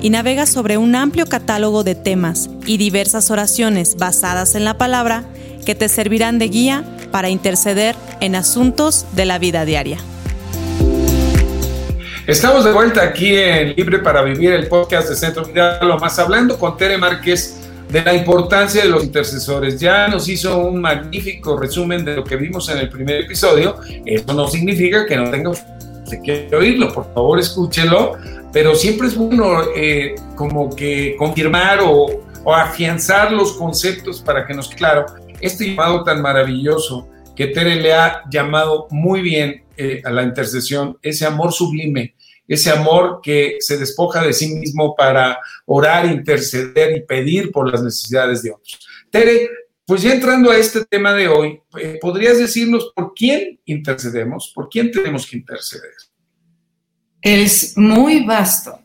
y 0.00 0.10
navega 0.10 0.46
sobre 0.46 0.78
un 0.78 0.94
amplio 0.94 1.26
catálogo 1.26 1.82
de 1.82 1.96
temas 1.96 2.50
y 2.66 2.76
diversas 2.76 3.32
oraciones 3.32 3.96
basadas 3.96 4.54
en 4.54 4.64
la 4.64 4.78
palabra 4.78 5.24
que 5.66 5.74
te 5.74 5.88
servirán 5.88 6.38
de 6.38 6.48
guía 6.48 6.84
para 7.14 7.28
interceder 7.28 7.94
en 8.18 8.34
asuntos 8.34 9.06
de 9.12 9.24
la 9.24 9.38
vida 9.38 9.64
diaria. 9.64 9.98
Estamos 12.26 12.64
de 12.64 12.72
vuelta 12.72 13.04
aquí 13.04 13.36
en 13.36 13.76
Libre 13.76 14.00
para 14.00 14.20
Vivir, 14.22 14.52
el 14.52 14.66
podcast 14.66 15.10
de 15.10 15.14
Centro 15.14 15.44
Vida 15.44 15.78
Lo 15.84 15.96
Más, 15.96 16.18
hablando 16.18 16.58
con 16.58 16.76
Tere 16.76 16.98
Márquez 16.98 17.70
de 17.88 18.02
la 18.02 18.14
importancia 18.14 18.82
de 18.82 18.88
los 18.88 19.04
intercesores. 19.04 19.78
Ya 19.78 20.08
nos 20.08 20.28
hizo 20.28 20.58
un 20.58 20.80
magnífico 20.80 21.56
resumen 21.56 22.04
de 22.04 22.16
lo 22.16 22.24
que 22.24 22.34
vimos 22.34 22.68
en 22.68 22.78
el 22.78 22.88
primer 22.88 23.20
episodio. 23.20 23.76
Eso 24.04 24.34
no 24.34 24.48
significa 24.48 25.06
que 25.06 25.16
no 25.16 25.30
tenga 25.30 25.52
que 26.24 26.50
oírlo, 26.52 26.92
por 26.92 27.14
favor 27.14 27.38
escúchelo, 27.38 28.14
pero 28.52 28.74
siempre 28.74 29.06
es 29.06 29.14
bueno 29.14 29.62
eh, 29.76 30.16
como 30.34 30.74
que 30.74 31.14
confirmar 31.16 31.78
o, 31.80 32.24
o 32.42 32.52
afianzar 32.52 33.30
los 33.30 33.52
conceptos 33.52 34.20
para 34.20 34.44
que 34.44 34.52
nos 34.52 34.66
claro 34.66 35.06
este 35.44 35.68
llamado 35.68 36.02
tan 36.04 36.22
maravilloso 36.22 37.08
que 37.36 37.48
Tere 37.48 37.76
le 37.76 37.92
ha 37.92 38.22
llamado 38.30 38.86
muy 38.90 39.20
bien 39.20 39.64
eh, 39.76 40.00
a 40.04 40.10
la 40.10 40.22
intercesión, 40.22 40.98
ese 41.02 41.26
amor 41.26 41.52
sublime, 41.52 42.14
ese 42.46 42.70
amor 42.70 43.20
que 43.22 43.56
se 43.60 43.76
despoja 43.76 44.22
de 44.22 44.32
sí 44.32 44.54
mismo 44.54 44.94
para 44.94 45.38
orar, 45.66 46.06
interceder 46.06 46.96
y 46.96 47.02
pedir 47.02 47.50
por 47.50 47.70
las 47.70 47.82
necesidades 47.82 48.42
de 48.42 48.52
otros. 48.52 48.78
Tere, 49.10 49.48
pues 49.84 50.02
ya 50.02 50.14
entrando 50.14 50.50
a 50.50 50.56
este 50.56 50.84
tema 50.84 51.12
de 51.12 51.28
hoy, 51.28 51.60
eh, 51.78 51.98
¿podrías 52.00 52.38
decirnos 52.38 52.92
por 52.94 53.12
quién 53.14 53.60
intercedemos? 53.64 54.52
¿Por 54.54 54.68
quién 54.68 54.90
tenemos 54.90 55.26
que 55.26 55.36
interceder? 55.36 55.92
Es 57.20 57.76
muy 57.76 58.24
vasto 58.24 58.78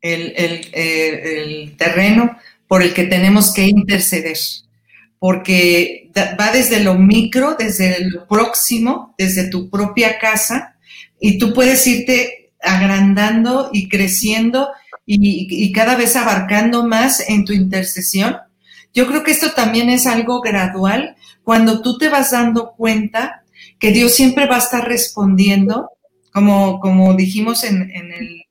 el, 0.00 0.32
el 0.36 1.76
terreno 1.76 2.36
por 2.68 2.82
el 2.82 2.94
que 2.94 3.04
tenemos 3.04 3.52
que 3.52 3.64
interceder 3.66 4.36
porque 5.22 6.10
va 6.18 6.50
desde 6.50 6.80
lo 6.80 6.96
micro, 6.96 7.54
desde 7.56 8.06
lo 8.06 8.26
próximo, 8.26 9.14
desde 9.16 9.48
tu 9.48 9.70
propia 9.70 10.18
casa, 10.18 10.74
y 11.20 11.38
tú 11.38 11.54
puedes 11.54 11.86
irte 11.86 12.50
agrandando 12.60 13.70
y 13.72 13.88
creciendo 13.88 14.70
y, 15.06 15.70
cada 15.70 15.94
vez 15.94 16.16
abarcando 16.16 16.84
más 16.84 17.20
en 17.28 17.44
tu 17.44 17.52
intercesión. 17.52 18.36
Yo 18.92 19.06
creo 19.06 19.22
que 19.22 19.30
esto 19.30 19.52
también 19.52 19.90
es 19.90 20.08
algo 20.08 20.40
gradual 20.40 21.14
cuando 21.44 21.82
tú 21.82 21.98
te 21.98 22.08
vas 22.08 22.32
dando 22.32 22.72
cuenta 22.72 23.44
que 23.78 23.92
Dios 23.92 24.16
siempre 24.16 24.46
va 24.46 24.56
a 24.56 24.64
estar 24.66 24.88
respondiendo, 24.88 25.90
como, 26.32 26.80
como 26.80 27.14
dijimos 27.14 27.62
en, 27.62 27.92
el, 27.92 28.44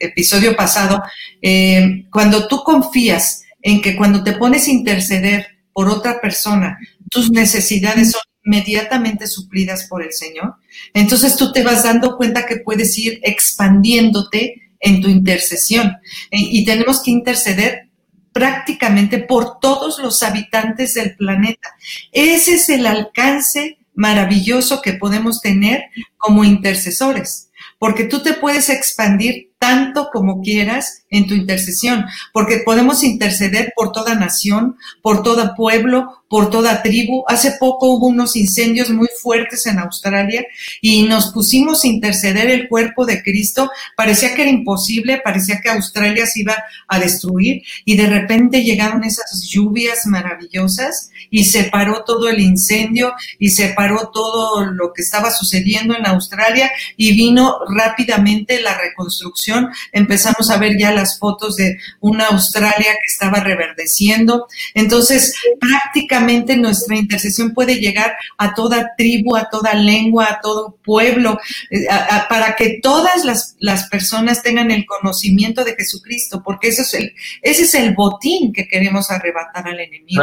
episodio 0.00 0.56
pasado, 0.56 1.02
eh, 1.42 2.06
cuando 2.10 2.48
tú 2.48 2.62
confías 2.64 3.42
en 3.62 3.80
que 3.82 3.96
cuando 3.96 4.22
te 4.22 4.32
pones 4.32 4.66
a 4.66 4.70
interceder 4.70 5.46
por 5.72 5.88
otra 5.88 6.20
persona, 6.20 6.78
tus 7.10 7.30
necesidades 7.30 8.12
son 8.12 8.20
inmediatamente 8.44 9.26
suplidas 9.26 9.86
por 9.88 10.02
el 10.02 10.12
Señor, 10.12 10.54
entonces 10.94 11.36
tú 11.36 11.52
te 11.52 11.62
vas 11.62 11.84
dando 11.84 12.16
cuenta 12.16 12.46
que 12.46 12.56
puedes 12.56 12.96
ir 12.98 13.20
expandiéndote 13.22 14.70
en 14.80 15.00
tu 15.02 15.08
intercesión. 15.08 15.96
Y, 16.30 16.64
tenemos 16.64 17.02
que 17.02 17.10
interceder 17.10 17.88
prácticamente 18.32 19.18
por 19.18 19.60
todos 19.60 19.98
los 19.98 20.22
habitantes 20.22 20.94
del 20.94 21.16
planeta. 21.16 21.68
Ese 22.12 22.54
es 22.54 22.68
el 22.70 22.86
alcance 22.86 23.78
maravilloso 23.94 24.80
que 24.80 24.94
podemos 24.94 25.40
tener 25.40 25.84
como 26.16 26.44
intercesores, 26.44 27.50
porque 27.78 28.04
tú 28.04 28.22
te 28.22 28.34
puedes 28.34 28.70
expandir 28.70 29.49
tanto 29.60 30.08
como 30.10 30.40
quieras 30.40 31.04
en 31.10 31.26
tu 31.26 31.34
intercesión, 31.34 32.06
porque 32.32 32.62
podemos 32.64 33.04
interceder 33.04 33.74
por 33.76 33.92
toda 33.92 34.14
nación, 34.14 34.78
por 35.02 35.22
todo 35.22 35.54
pueblo, 35.54 36.22
por 36.30 36.48
toda 36.48 36.82
tribu. 36.82 37.24
Hace 37.28 37.52
poco 37.60 37.90
hubo 37.90 38.06
unos 38.06 38.36
incendios 38.36 38.88
muy 38.88 39.08
fuertes 39.20 39.66
en 39.66 39.78
Australia 39.78 40.46
y 40.80 41.02
nos 41.02 41.32
pusimos 41.32 41.84
a 41.84 41.88
interceder 41.88 42.48
el 42.48 42.68
cuerpo 42.68 43.04
de 43.04 43.22
Cristo. 43.22 43.70
Parecía 43.96 44.34
que 44.34 44.42
era 44.42 44.50
imposible, 44.50 45.20
parecía 45.22 45.60
que 45.60 45.68
Australia 45.68 46.24
se 46.24 46.40
iba 46.40 46.56
a 46.88 46.98
destruir 46.98 47.62
y 47.84 47.96
de 47.96 48.06
repente 48.06 48.64
llegaron 48.64 49.04
esas 49.04 49.46
lluvias 49.50 50.06
maravillosas 50.06 51.10
y 51.28 51.44
se 51.44 51.64
paró 51.64 52.02
todo 52.04 52.30
el 52.30 52.40
incendio 52.40 53.12
y 53.38 53.50
se 53.50 53.68
paró 53.70 54.10
todo 54.10 54.64
lo 54.64 54.94
que 54.94 55.02
estaba 55.02 55.30
sucediendo 55.30 55.94
en 55.94 56.06
Australia 56.06 56.70
y 56.96 57.14
vino 57.14 57.58
rápidamente 57.68 58.60
la 58.62 58.78
reconstrucción 58.78 59.49
empezamos 59.92 60.50
a 60.50 60.58
ver 60.58 60.78
ya 60.78 60.92
las 60.92 61.18
fotos 61.18 61.56
de 61.56 61.78
una 62.00 62.26
Australia 62.26 62.92
que 62.92 63.12
estaba 63.12 63.40
reverdeciendo. 63.40 64.46
Entonces, 64.74 65.34
prácticamente 65.58 66.56
nuestra 66.56 66.96
intercesión 66.96 67.52
puede 67.54 67.76
llegar 67.76 68.16
a 68.38 68.54
toda 68.54 68.92
tribu, 68.96 69.36
a 69.36 69.48
toda 69.50 69.74
lengua, 69.74 70.26
a 70.30 70.40
todo 70.40 70.76
pueblo, 70.84 71.38
eh, 71.70 71.86
para 72.28 72.56
que 72.56 72.80
todas 72.82 73.24
las, 73.24 73.88
personas 73.90 74.42
tengan 74.42 74.70
el 74.70 74.84
conocimiento 74.86 75.64
de 75.64 75.74
Jesucristo, 75.74 76.42
porque 76.44 76.68
es 76.68 76.94
el, 76.94 77.12
ese 77.42 77.62
es 77.62 77.74
el 77.74 77.94
botín 77.94 78.52
que 78.52 78.68
queremos 78.68 79.10
arrebatar 79.10 79.66
al 79.66 79.80
enemigo. 79.80 80.22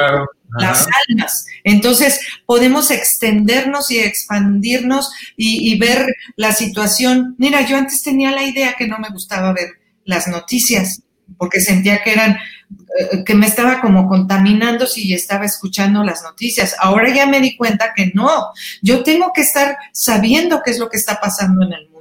Las 0.57 0.87
almas. 1.07 1.45
Entonces 1.63 2.19
podemos 2.45 2.91
extendernos 2.91 3.91
y 3.91 3.99
expandirnos 3.99 5.11
y, 5.35 5.77
ver 5.77 6.05
la 6.35 6.53
situación. 6.53 7.35
Mira, 7.37 7.65
yo 7.67 7.77
antes 7.77 8.01
tenía 8.01 8.31
la 8.31 8.43
idea 8.43 8.75
que 8.77 8.87
no 8.87 8.97
me 8.99 9.09
gustaba 9.09 9.53
ver 9.53 9.69
las 10.05 10.27
noticias 10.27 11.01
porque 11.37 11.59
sentía 11.59 12.01
que 12.01 12.13
eran, 12.13 12.37
eh, 13.11 13.23
que 13.25 13.35
me 13.35 13.45
estaba 13.45 13.81
como 13.81 14.07
contaminando 14.07 14.87
si 14.87 15.13
estaba 15.13 15.45
escuchando 15.45 16.03
las 16.03 16.23
noticias. 16.23 16.75
Ahora 16.79 17.13
ya 17.13 17.25
me 17.25 17.41
di 17.41 17.57
cuenta 17.57 17.93
que 17.95 18.11
no, 18.15 18.47
yo 18.81 19.03
tengo 19.03 19.31
que 19.33 19.41
estar 19.41 19.77
sabiendo 19.91 20.61
qué 20.63 20.71
es 20.71 20.79
lo 20.79 20.89
que 20.89 20.97
está 20.97 21.19
pasando 21.19 21.65
en 21.65 21.73
el 21.73 21.81
mundo 21.89 21.96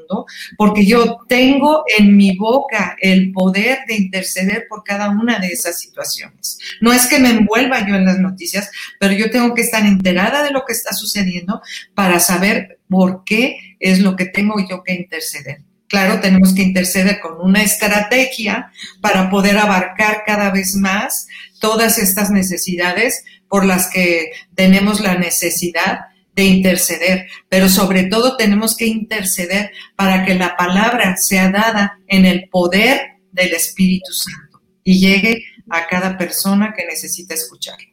porque 0.57 0.85
yo 0.85 1.19
tengo 1.29 1.85
en 1.99 2.17
mi 2.17 2.37
boca 2.37 2.97
el 3.01 3.33
poder 3.33 3.81
de 3.87 3.97
interceder 3.97 4.67
por 4.69 4.85
cada 4.85 5.11
una 5.11 5.39
de 5.39 5.49
esas 5.49 5.79
situaciones. 5.79 6.59
No 6.81 6.93
es 6.93 7.07
que 7.07 7.19
me 7.19 7.31
envuelva 7.31 7.87
yo 7.87 7.95
en 7.95 8.05
las 8.05 8.19
noticias, 8.19 8.71
pero 9.01 9.13
yo 9.15 9.31
tengo 9.31 9.55
que 9.55 9.63
estar 9.63 9.85
enterada 9.85 10.43
de 10.43 10.51
lo 10.51 10.65
que 10.65 10.73
está 10.73 10.93
sucediendo 10.93 11.61
para 11.95 12.21
saber 12.21 12.79
por 12.89 13.25
qué 13.25 13.77
es 13.81 14.01
lo 14.01 14.17
que 14.17 14.27
tengo 14.27 14.57
yo 14.69 14.83
que 14.83 14.95
interceder. 14.95 15.63
Claro, 15.89 16.21
tenemos 16.21 16.53
que 16.53 16.63
interceder 16.63 17.21
con 17.21 17.41
una 17.41 17.63
estrategia 17.63 18.73
para 19.01 19.31
poder 19.31 19.57
abarcar 19.57 20.25
cada 20.27 20.51
vez 20.51 20.75
más 20.75 21.29
todas 21.61 21.99
estas 21.99 22.31
necesidades 22.31 23.25
por 23.49 23.65
las 23.65 23.89
que 23.89 24.33
tenemos 24.55 25.01
la 25.01 25.17
necesidad 25.17 26.01
de 26.37 26.45
interceder, 26.45 27.27
pero 27.49 27.69
sobre 27.69 28.05
todo 28.05 28.37
tenemos 28.37 28.77
que 28.77 28.87
interceder 28.87 29.73
para 29.97 30.25
que 30.25 30.35
la 30.35 30.55
palabra 30.55 31.17
sea 31.17 31.51
dada 31.51 31.99
en 32.07 32.27
el 32.27 32.49
poder 32.51 33.01
del 33.33 33.55
Espíritu 33.55 34.13
Santo 34.13 34.61
y 34.85 35.01
llegue 35.01 35.43
a 35.71 35.87
cada 35.89 36.17
persona 36.19 36.75
que 36.77 36.85
necesita 36.85 37.35
escucharlo. 37.35 37.87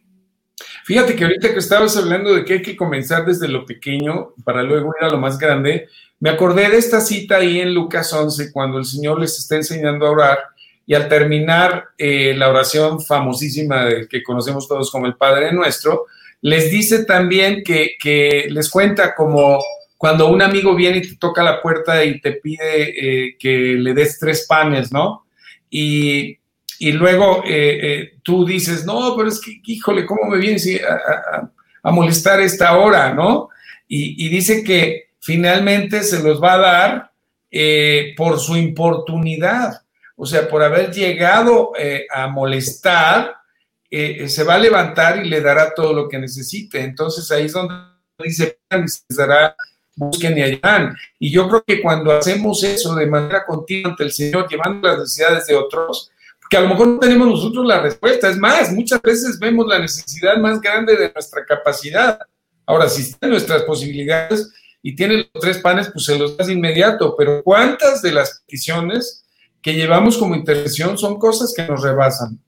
Fíjate 0.84 1.16
que 1.16 1.24
ahorita 1.24 1.54
que 1.54 1.60
estabas 1.60 1.96
hablando 1.96 2.34
de 2.34 2.44
que 2.44 2.54
hay 2.54 2.62
que 2.62 2.76
comenzar 2.76 3.26
desde 3.26 3.48
lo 3.48 3.66
pequeño 3.66 4.34
para 4.44 4.62
luego 4.62 4.94
ir 5.00 5.06
a 5.06 5.10
lo 5.10 5.18
más 5.18 5.40
grande, 5.40 5.88
me 6.20 6.30
acordé 6.30 6.70
de 6.70 6.78
esta 6.78 7.00
cita 7.00 7.38
ahí 7.38 7.62
en 7.62 7.74
Lucas 7.74 8.12
11, 8.12 8.52
cuando 8.52 8.78
el 8.78 8.86
Señor 8.86 9.22
les 9.22 9.40
está 9.40 9.56
enseñando 9.56 10.06
a 10.06 10.12
orar 10.12 10.40
y 10.86 10.96
al 10.96 11.08
terminar 11.08 11.86
eh, 11.98 12.34
la 12.36 12.50
oración 12.50 13.00
famosísima 13.00 13.88
que 14.10 14.22
conocemos 14.22 14.68
todos 14.68 14.92
como 14.92 15.06
el 15.06 15.16
Padre 15.16 15.54
Nuestro, 15.54 16.08
les 16.44 16.70
dice 16.70 17.06
también 17.06 17.64
que, 17.64 18.48
les 18.50 18.70
cuenta 18.70 19.16
como 19.16 19.64
cuando 19.98 20.28
un 20.28 20.42
amigo 20.42 20.76
viene 20.76 20.98
y 20.98 21.02
te 21.02 21.16
toca 21.16 21.42
la 21.42 21.62
puerta 21.62 22.04
y 22.04 22.20
te 22.20 22.34
pide 22.34 23.28
eh, 23.28 23.38
que 23.40 23.76
le 23.80 23.94
des 23.94 24.20
tres 24.20 24.46
panes, 24.46 24.92
¿no? 24.92 25.26
Y, 25.70 26.38
luego 26.82 27.44
eh, 27.46 27.80
eh, 27.82 28.14
tú 28.24 28.46
dices, 28.46 28.86
no, 28.86 29.16
pero 29.16 29.30
es 29.30 29.40
que, 29.40 29.62
híjole, 29.64 30.06
¿cómo 30.06 30.26
me 30.26 30.38
vienes 30.38 30.68
a, 30.84 31.50
a 31.82 31.92
molestar 31.92 32.42
esta 32.42 32.78
hora, 32.78 33.14
¿no? 33.14 33.48
Y, 33.88 34.28
dice 34.28 34.66
que 34.66 35.12
finalmente 35.22 36.04
se 36.04 36.22
los 36.22 36.44
va 36.44 36.56
a 36.56 36.58
dar 36.58 37.12
por 38.18 38.38
su 38.40 38.58
importunidad, 38.58 39.82
o 40.18 40.26
sea, 40.26 40.50
por 40.50 40.62
haber 40.62 40.92
llegado 40.92 41.72
a 42.14 42.28
molestar, 42.28 43.34
eh, 43.96 44.28
se 44.28 44.44
va 44.44 44.56
a 44.56 44.60
levantar 44.60 45.24
y 45.24 45.30
le 45.30 45.40
dará 45.40 45.72
todo 45.76 45.94
lo 45.94 46.10
que 46.10 46.18
necesite. 46.18 46.82
Entonces 46.82 47.30
ahí 47.30 47.46
es 47.46 47.54
donde 47.54 47.76
dice, 48.18 48.58
se 48.88 49.16
dará, 49.16 49.56
busquen 49.96 50.36
y 50.36 50.42
hallarán. 50.42 50.96
Y 51.20 51.32
yo 51.32 51.48
creo 51.48 51.64
que 51.64 51.80
cuando 51.80 52.12
hacemos 52.12 52.64
eso 52.64 52.96
de 52.96 53.06
manera 53.06 53.46
continua 53.46 53.92
ante 53.92 54.06
el 54.06 54.12
Señor, 54.12 54.50
llevando 54.50 54.88
las 54.88 54.98
necesidades 54.98 55.46
de 55.46 55.56
otros, 55.56 56.10
que 56.50 56.58
a 56.58 56.62
lo 56.62 56.70
mejor 56.70 56.88
no 56.88 57.00
tenemos 57.00 57.28
nosotros 57.28 57.68
la 57.68 57.82
respuesta. 57.82 58.30
Es 58.30 58.38
más, 58.38 58.72
muchas 58.72 59.00
veces 59.00 59.38
vemos 59.38 59.68
la 59.68 59.78
necesidad 59.78 60.38
más 60.38 60.60
grande 60.60 60.96
de 60.96 61.12
nuestra 61.14 61.46
capacidad. 61.46 62.18
Ahora, 62.66 62.90
si 62.90 63.04
están 63.04 63.30
nuestras 63.30 63.62
posibilidades 63.62 64.52
y 64.82 64.96
tiene 64.96 65.18
los 65.18 65.40
tres 65.40 65.60
panes, 65.60 65.92
pues 65.94 66.06
se 66.06 66.18
los 66.18 66.36
das 66.36 66.50
inmediato. 66.50 67.16
Pero 67.16 67.44
¿cuántas 67.44 68.02
de 68.02 68.12
las 68.12 68.40
peticiones 68.40 69.24
que 69.62 69.76
llevamos 69.76 70.18
como 70.18 70.34
intercesión 70.34 70.98
son 70.98 71.20
cosas 71.20 71.54
que 71.56 71.68
nos 71.68 71.84
rebasan? 71.84 72.40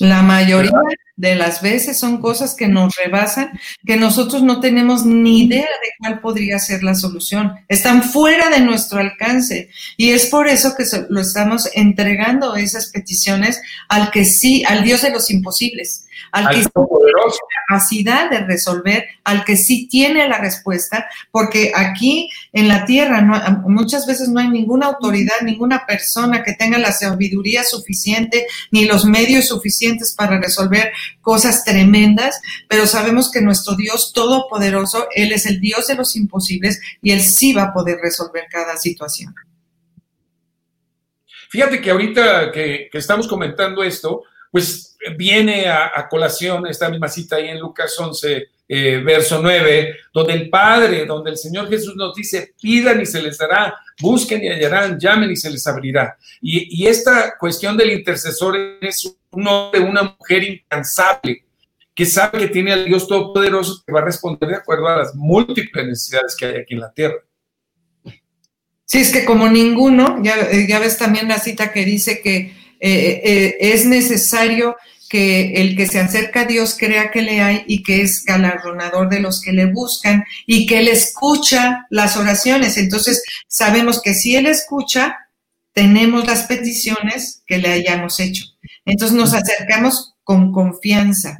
La 0.00 0.22
mayoría 0.22 0.72
de 1.16 1.34
las 1.34 1.60
veces 1.62 1.98
son 1.98 2.20
cosas 2.20 2.54
que 2.54 2.68
nos 2.68 2.94
rebasan, 2.96 3.58
que 3.84 3.96
nosotros 3.96 4.42
no 4.42 4.60
tenemos 4.60 5.04
ni 5.04 5.44
idea 5.44 5.62
de 5.62 5.90
cuál 5.98 6.20
podría 6.20 6.58
ser 6.58 6.82
la 6.82 6.94
solución. 6.94 7.54
Están 7.68 8.02
fuera 8.02 8.50
de 8.50 8.60
nuestro 8.60 9.00
alcance. 9.00 9.70
Y 9.96 10.10
es 10.10 10.26
por 10.26 10.48
eso 10.48 10.74
que 10.76 10.84
lo 11.08 11.20
estamos 11.20 11.68
entregando 11.74 12.54
esas 12.54 12.90
peticiones 12.90 13.60
al 13.88 14.10
que 14.10 14.24
sí, 14.24 14.64
al 14.64 14.84
Dios 14.84 15.02
de 15.02 15.10
los 15.10 15.30
imposibles 15.30 16.04
al, 16.32 16.48
que 16.50 16.62
sí 16.62 16.70
tiene 16.70 17.12
la 17.12 17.32
capacidad 17.68 18.30
de 18.30 18.40
resolver, 18.40 19.06
al 19.24 19.44
que 19.44 19.56
sí 19.56 19.88
tiene 19.88 20.28
la 20.28 20.38
respuesta, 20.38 21.08
porque 21.30 21.72
aquí 21.74 22.30
en 22.52 22.68
la 22.68 22.84
tierra 22.84 23.20
muchas 23.66 24.06
veces 24.06 24.28
no 24.28 24.40
hay 24.40 24.48
ninguna 24.48 24.86
autoridad, 24.86 25.40
ninguna 25.42 25.86
persona 25.86 26.42
que 26.42 26.54
tenga 26.54 26.78
la 26.78 26.92
sabiduría 26.92 27.64
suficiente 27.64 28.46
ni 28.70 28.84
los 28.84 29.04
medios 29.04 29.48
suficientes 29.48 30.14
para 30.14 30.40
resolver 30.40 30.92
cosas 31.20 31.64
tremendas, 31.64 32.40
pero 32.68 32.86
sabemos 32.86 33.30
que 33.30 33.40
nuestro 33.40 33.74
Dios 33.74 34.12
todopoderoso, 34.12 35.08
Él 35.14 35.32
es 35.32 35.46
el 35.46 35.60
Dios 35.60 35.86
de 35.86 35.94
los 35.94 36.16
imposibles 36.16 36.80
y 37.02 37.12
Él 37.12 37.20
sí 37.20 37.52
va 37.52 37.64
a 37.64 37.72
poder 37.72 37.98
resolver 38.02 38.44
cada 38.50 38.76
situación. 38.76 39.34
Fíjate 41.50 41.80
que 41.80 41.90
ahorita 41.90 42.52
que, 42.52 42.88
que 42.92 42.98
estamos 42.98 43.26
comentando 43.26 43.82
esto, 43.82 44.24
pues 44.50 44.96
viene 45.16 45.68
a, 45.68 46.06
colación 46.08 46.66
esta 46.66 46.88
misma 46.88 47.08
cita 47.08 47.36
ahí 47.36 47.48
en 47.48 47.58
Lucas 47.58 47.94
11, 47.98 48.48
eh, 48.68 49.02
verso 49.04 49.40
9, 49.42 49.94
donde 50.12 50.32
el 50.32 50.50
Padre, 50.50 51.06
donde 51.06 51.30
el 51.30 51.38
Señor 51.38 51.68
Jesús 51.68 51.94
nos 51.96 52.14
dice, 52.14 52.54
pidan 52.60 53.00
y 53.00 53.06
se 53.06 53.22
les 53.22 53.38
dará, 53.38 53.74
busquen 54.00 54.44
y 54.44 54.48
hallarán, 54.48 54.98
llamen 54.98 55.30
y 55.30 55.36
se 55.36 55.50
les 55.50 55.66
abrirá. 55.66 56.16
Y, 56.40 56.86
esta 56.86 57.36
cuestión 57.38 57.76
del 57.76 57.90
intercesor 57.90 58.56
es 58.80 59.14
un 59.30 59.46
hombre, 59.46 59.80
una 59.80 60.16
mujer 60.18 60.44
incansable, 60.44 61.44
que 61.94 62.06
sabe 62.06 62.38
que 62.38 62.48
tiene 62.48 62.72
al 62.72 62.84
Dios 62.84 63.08
Todopoderoso 63.08 63.82
que 63.84 63.92
va 63.92 64.00
a 64.00 64.04
responder 64.04 64.48
de 64.48 64.56
acuerdo 64.56 64.86
a 64.86 64.98
las 64.98 65.14
múltiples 65.16 65.84
necesidades 65.84 66.36
que 66.36 66.46
hay 66.46 66.56
aquí 66.56 66.74
en 66.74 66.80
la 66.80 66.92
tierra. 66.92 67.16
Sí, 68.84 69.00
es 69.00 69.12
que 69.12 69.24
como 69.24 69.48
ninguno, 69.48 70.22
ya 70.22 70.78
ves 70.78 70.96
también 70.96 71.28
la 71.28 71.38
cita 71.38 71.72
que 71.72 71.84
dice 71.84 72.22
que 72.22 72.54
eh, 72.80 73.20
eh, 73.24 73.56
es 73.60 73.86
necesario 73.86 74.76
que 75.08 75.54
el 75.54 75.76
que 75.76 75.86
se 75.86 75.98
acerca 75.98 76.42
a 76.42 76.44
Dios 76.44 76.76
crea 76.78 77.10
que 77.10 77.22
le 77.22 77.40
hay 77.40 77.64
y 77.66 77.82
que 77.82 78.02
es 78.02 78.24
galardonador 78.24 79.08
de 79.08 79.20
los 79.20 79.40
que 79.40 79.52
le 79.52 79.66
buscan 79.66 80.24
y 80.46 80.66
que 80.66 80.80
Él 80.80 80.88
escucha 80.88 81.86
las 81.90 82.16
oraciones. 82.16 82.76
Entonces, 82.76 83.22
sabemos 83.46 84.02
que 84.02 84.12
si 84.14 84.36
Él 84.36 84.46
escucha, 84.46 85.16
tenemos 85.72 86.26
las 86.26 86.44
peticiones 86.46 87.42
que 87.46 87.58
le 87.58 87.68
hayamos 87.68 88.20
hecho. 88.20 88.44
Entonces, 88.84 89.16
nos 89.16 89.32
acercamos 89.32 90.14
con 90.24 90.52
confianza 90.52 91.38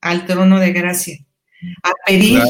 al 0.00 0.26
trono 0.26 0.60
de 0.60 0.72
gracia, 0.72 1.18
a 1.82 1.92
pedir, 2.06 2.42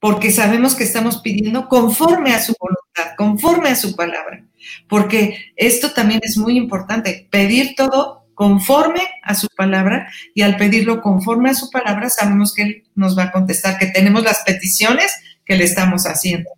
porque 0.00 0.32
sabemos 0.32 0.74
que 0.74 0.84
estamos 0.84 1.20
pidiendo 1.20 1.68
conforme 1.68 2.32
a 2.34 2.42
su 2.42 2.54
voluntad, 2.58 3.16
conforme 3.16 3.70
a 3.70 3.76
su 3.76 3.94
palabra 3.94 4.44
porque 4.88 5.52
esto 5.56 5.92
también 5.92 6.20
es 6.22 6.36
muy 6.36 6.56
importante, 6.56 7.28
pedir 7.30 7.74
todo 7.76 8.26
conforme 8.34 9.00
a 9.22 9.34
su 9.34 9.48
palabra 9.48 10.12
y 10.34 10.42
al 10.42 10.56
pedirlo 10.56 11.00
conforme 11.00 11.50
a 11.50 11.54
su 11.54 11.70
palabra 11.70 12.10
sabemos 12.10 12.54
que 12.54 12.62
Él 12.62 12.84
nos 12.94 13.18
va 13.18 13.24
a 13.24 13.32
contestar, 13.32 13.78
que 13.78 13.86
tenemos 13.86 14.22
las 14.22 14.42
peticiones 14.44 15.10
que 15.44 15.56
le 15.56 15.64
estamos 15.64 16.04
haciendo. 16.04 16.50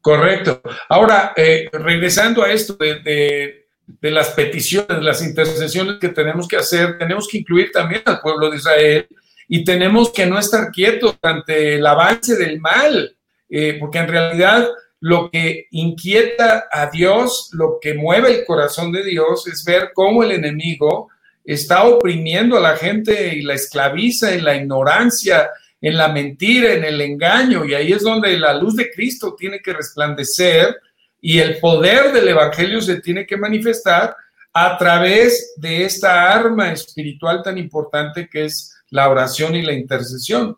Correcto. 0.00 0.62
Ahora, 0.88 1.32
eh, 1.36 1.68
regresando 1.72 2.42
a 2.42 2.52
esto 2.52 2.74
de, 2.74 3.64
de, 4.00 4.10
las 4.10 4.30
peticiones, 4.30 5.02
las 5.02 5.20
intercesiones 5.20 5.96
que 6.00 6.08
tenemos 6.08 6.48
que 6.48 6.56
hacer, 6.56 6.96
tenemos 6.96 7.28
que 7.28 7.38
incluir 7.38 7.70
también 7.72 8.02
al 8.06 8.20
pueblo 8.20 8.48
de 8.48 8.56
Israel 8.56 9.08
y 9.48 9.64
tenemos 9.64 10.12
que 10.12 10.24
no 10.26 10.38
estar 10.38 10.70
quietos 10.70 11.18
ante 11.20 11.74
el 11.74 11.86
avance 11.86 12.36
del 12.36 12.60
mal, 12.60 13.16
eh, 13.50 13.76
porque 13.78 13.98
en 13.98 14.08
realidad 14.08 14.68
lo 15.00 15.30
que 15.30 15.66
inquieta 15.70 16.66
a 16.70 16.90
Dios, 16.90 17.50
lo 17.52 17.78
que 17.80 17.94
mueve 17.94 18.30
el 18.32 18.44
corazón 18.44 18.92
de 18.92 19.04
Dios 19.04 19.46
es 19.46 19.64
ver 19.64 19.90
cómo 19.94 20.22
el 20.22 20.32
enemigo 20.32 21.10
está 21.44 21.84
oprimiendo 21.84 22.56
a 22.56 22.60
la 22.60 22.76
gente 22.76 23.34
y 23.34 23.42
la 23.42 23.54
esclaviza 23.54 24.34
en 24.34 24.44
la 24.44 24.56
ignorancia, 24.56 25.50
en 25.80 25.96
la 25.96 26.08
mentira, 26.08 26.72
en 26.72 26.84
el 26.84 27.00
engaño. 27.00 27.64
Y 27.64 27.74
ahí 27.74 27.92
es 27.92 28.02
donde 28.02 28.36
la 28.38 28.54
luz 28.54 28.74
de 28.74 28.90
Cristo 28.90 29.36
tiene 29.38 29.60
que 29.60 29.72
resplandecer 29.72 30.76
y 31.20 31.38
el 31.38 31.58
poder 31.58 32.12
del 32.12 32.28
Evangelio 32.28 32.80
se 32.80 33.00
tiene 33.00 33.26
que 33.26 33.36
manifestar 33.36 34.16
a 34.52 34.78
través 34.78 35.54
de 35.56 35.84
esta 35.84 36.32
arma 36.32 36.72
espiritual 36.72 37.42
tan 37.42 37.58
importante 37.58 38.28
que 38.28 38.46
es 38.46 38.74
la 38.90 39.08
oración 39.08 39.54
y 39.54 39.62
la 39.62 39.72
intercesión. 39.72 40.56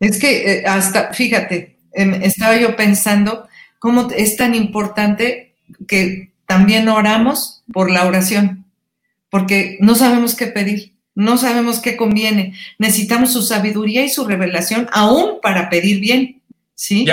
Es 0.00 0.18
que 0.18 0.52
eh, 0.52 0.64
hasta, 0.66 1.12
fíjate, 1.12 1.73
Em, 1.94 2.14
estaba 2.22 2.56
yo 2.56 2.76
pensando 2.76 3.48
cómo 3.78 4.08
es 4.10 4.36
tan 4.36 4.54
importante 4.54 5.54
que 5.86 6.32
también 6.46 6.88
oramos 6.88 7.62
por 7.72 7.90
la 7.90 8.06
oración, 8.06 8.66
porque 9.30 9.78
no 9.80 9.94
sabemos 9.94 10.34
qué 10.34 10.46
pedir, 10.46 10.94
no 11.14 11.38
sabemos 11.38 11.80
qué 11.80 11.96
conviene. 11.96 12.54
Necesitamos 12.78 13.32
su 13.32 13.42
sabiduría 13.42 14.04
y 14.04 14.08
su 14.08 14.26
revelación 14.26 14.88
aún 14.92 15.40
para 15.40 15.70
pedir 15.70 16.00
bien. 16.00 16.42
¿Sí? 16.76 17.06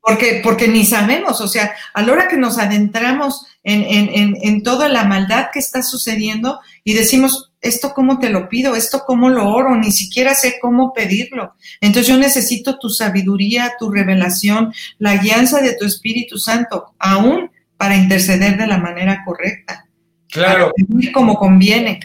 porque, 0.00 0.40
porque 0.42 0.66
ni 0.66 0.84
sabemos, 0.84 1.40
o 1.40 1.46
sea, 1.46 1.72
a 1.94 2.02
la 2.02 2.12
hora 2.12 2.26
que 2.26 2.36
nos 2.36 2.58
adentramos 2.58 3.46
en, 3.62 3.84
en, 3.84 4.36
en 4.42 4.62
toda 4.64 4.88
la 4.88 5.04
maldad 5.04 5.50
que 5.52 5.60
está 5.60 5.82
sucediendo 5.84 6.58
y 6.82 6.94
decimos, 6.94 7.51
esto 7.62 7.92
cómo 7.94 8.18
te 8.18 8.28
lo 8.28 8.48
pido, 8.48 8.74
esto 8.74 9.04
cómo 9.06 9.30
lo 9.30 9.48
oro, 9.48 9.76
ni 9.76 9.92
siquiera 9.92 10.34
sé 10.34 10.58
cómo 10.60 10.92
pedirlo. 10.92 11.54
Entonces 11.80 12.08
yo 12.08 12.18
necesito 12.18 12.78
tu 12.78 12.90
sabiduría, 12.90 13.72
tu 13.78 13.90
revelación, 13.90 14.74
la 14.98 15.16
guianza 15.16 15.60
de 15.60 15.74
tu 15.76 15.86
Espíritu 15.86 16.38
Santo, 16.38 16.92
aún 16.98 17.50
para 17.76 17.96
interceder 17.96 18.56
de 18.56 18.66
la 18.66 18.78
manera 18.78 19.22
correcta. 19.24 19.86
Claro. 20.28 20.72
como 21.12 21.36
conviene. 21.36 22.00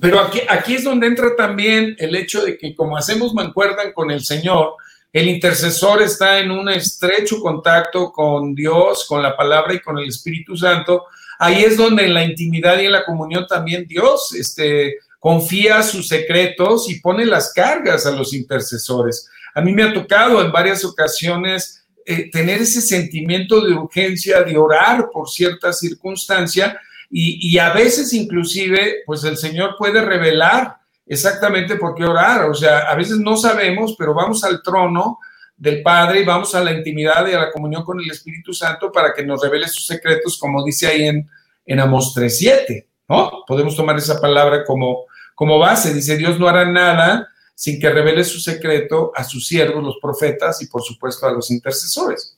Pero 0.00 0.20
aquí, 0.20 0.40
aquí 0.48 0.74
es 0.74 0.84
donde 0.84 1.08
entra 1.08 1.36
también 1.36 1.94
el 1.98 2.14
hecho 2.14 2.44
de 2.44 2.56
que 2.56 2.74
como 2.74 2.96
hacemos 2.96 3.34
mancuerdan 3.34 3.92
con 3.92 4.10
el 4.10 4.24
Señor, 4.24 4.74
el 5.12 5.28
intercesor 5.28 6.02
está 6.02 6.38
en 6.38 6.50
un 6.50 6.68
estrecho 6.68 7.40
contacto 7.40 8.10
con 8.10 8.54
Dios, 8.54 9.04
con 9.08 9.22
la 9.22 9.36
palabra 9.36 9.74
y 9.74 9.80
con 9.80 9.98
el 9.98 10.08
Espíritu 10.08 10.56
Santo, 10.56 11.04
ahí 11.44 11.64
es 11.64 11.76
donde 11.76 12.04
en 12.04 12.14
la 12.14 12.24
intimidad 12.24 12.78
y 12.78 12.86
en 12.86 12.92
la 12.92 13.04
comunión 13.04 13.46
también 13.46 13.86
Dios 13.86 14.34
este, 14.34 14.98
confía 15.18 15.82
sus 15.82 16.08
secretos 16.08 16.90
y 16.90 17.00
pone 17.00 17.24
las 17.24 17.52
cargas 17.52 18.06
a 18.06 18.12
los 18.12 18.32
intercesores. 18.32 19.28
A 19.54 19.60
mí 19.60 19.72
me 19.72 19.82
ha 19.82 19.92
tocado 19.92 20.44
en 20.44 20.50
varias 20.50 20.84
ocasiones 20.84 21.84
eh, 22.06 22.30
tener 22.30 22.60
ese 22.60 22.80
sentimiento 22.80 23.60
de 23.64 23.72
urgencia, 23.72 24.42
de 24.42 24.56
orar 24.56 25.08
por 25.12 25.28
cierta 25.28 25.72
circunstancia 25.72 26.78
y, 27.10 27.48
y, 27.48 27.58
a 27.58 27.72
veces 27.72 28.12
inclusive, 28.12 29.02
pues 29.06 29.22
el 29.24 29.36
Señor 29.36 29.76
puede 29.78 30.00
revelar 30.00 30.76
exactamente 31.06 31.76
por 31.76 31.94
qué 31.94 32.04
orar. 32.04 32.50
O 32.50 32.54
sea, 32.54 32.90
a 32.90 32.94
veces 32.94 33.18
no 33.18 33.36
sabemos, 33.36 33.94
pero 33.96 34.14
vamos 34.14 34.42
al 34.42 34.62
trono 34.62 35.18
del 35.56 35.82
Padre 35.82 36.20
y 36.20 36.24
vamos 36.24 36.54
a 36.54 36.62
la 36.62 36.72
intimidad 36.72 37.26
y 37.28 37.32
a 37.32 37.38
la 37.38 37.50
comunión 37.50 37.84
con 37.84 38.00
el 38.00 38.10
Espíritu 38.10 38.52
Santo 38.52 38.90
para 38.90 39.12
que 39.14 39.24
nos 39.24 39.42
revele 39.42 39.68
sus 39.68 39.86
secretos, 39.86 40.38
como 40.38 40.64
dice 40.64 40.86
ahí 40.86 41.04
en, 41.04 41.28
en 41.66 41.80
Amos 41.80 42.14
3.7, 42.14 42.86
¿no? 43.08 43.44
Podemos 43.46 43.76
tomar 43.76 43.96
esa 43.96 44.20
palabra 44.20 44.64
como, 44.64 45.04
como 45.34 45.58
base. 45.58 45.94
Dice, 45.94 46.16
Dios 46.16 46.38
no 46.38 46.48
hará 46.48 46.64
nada 46.64 47.28
sin 47.54 47.80
que 47.80 47.90
revele 47.90 48.24
su 48.24 48.40
secreto 48.40 49.12
a 49.14 49.22
sus 49.22 49.46
siervos, 49.46 49.82
los 49.82 49.98
profetas, 50.00 50.60
y 50.62 50.66
por 50.66 50.82
supuesto 50.82 51.26
a 51.26 51.32
los 51.32 51.50
intercesores. 51.50 52.36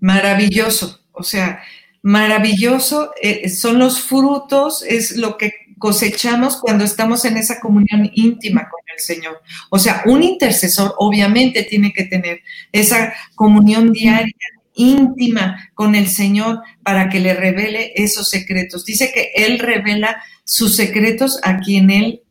Maravilloso, 0.00 1.00
o 1.12 1.22
sea, 1.22 1.62
maravilloso, 2.02 3.12
eh, 3.20 3.48
son 3.48 3.78
los 3.78 4.00
frutos, 4.00 4.82
es 4.82 5.16
lo 5.16 5.38
que 5.38 5.52
cosechamos 5.82 6.58
cuando 6.58 6.84
estamos 6.84 7.24
en 7.24 7.36
esa 7.36 7.58
comunión 7.58 8.08
íntima 8.14 8.68
con 8.70 8.80
el 8.94 9.00
Señor. 9.00 9.42
O 9.68 9.80
sea, 9.80 10.04
un 10.06 10.22
intercesor 10.22 10.94
obviamente 10.96 11.64
tiene 11.64 11.92
que 11.92 12.04
tener 12.04 12.38
esa 12.70 13.12
comunión 13.34 13.92
diaria, 13.92 14.32
íntima 14.74 15.70
con 15.74 15.96
el 15.96 16.06
Señor 16.06 16.60
para 16.84 17.08
que 17.08 17.18
le 17.18 17.34
revele 17.34 17.94
esos 17.96 18.30
secretos. 18.30 18.84
Dice 18.84 19.10
que 19.12 19.32
Él 19.34 19.58
revela 19.58 20.22
sus 20.44 20.76
secretos 20.76 21.40
a 21.42 21.58
quien 21.58 21.90
Él 21.90 22.21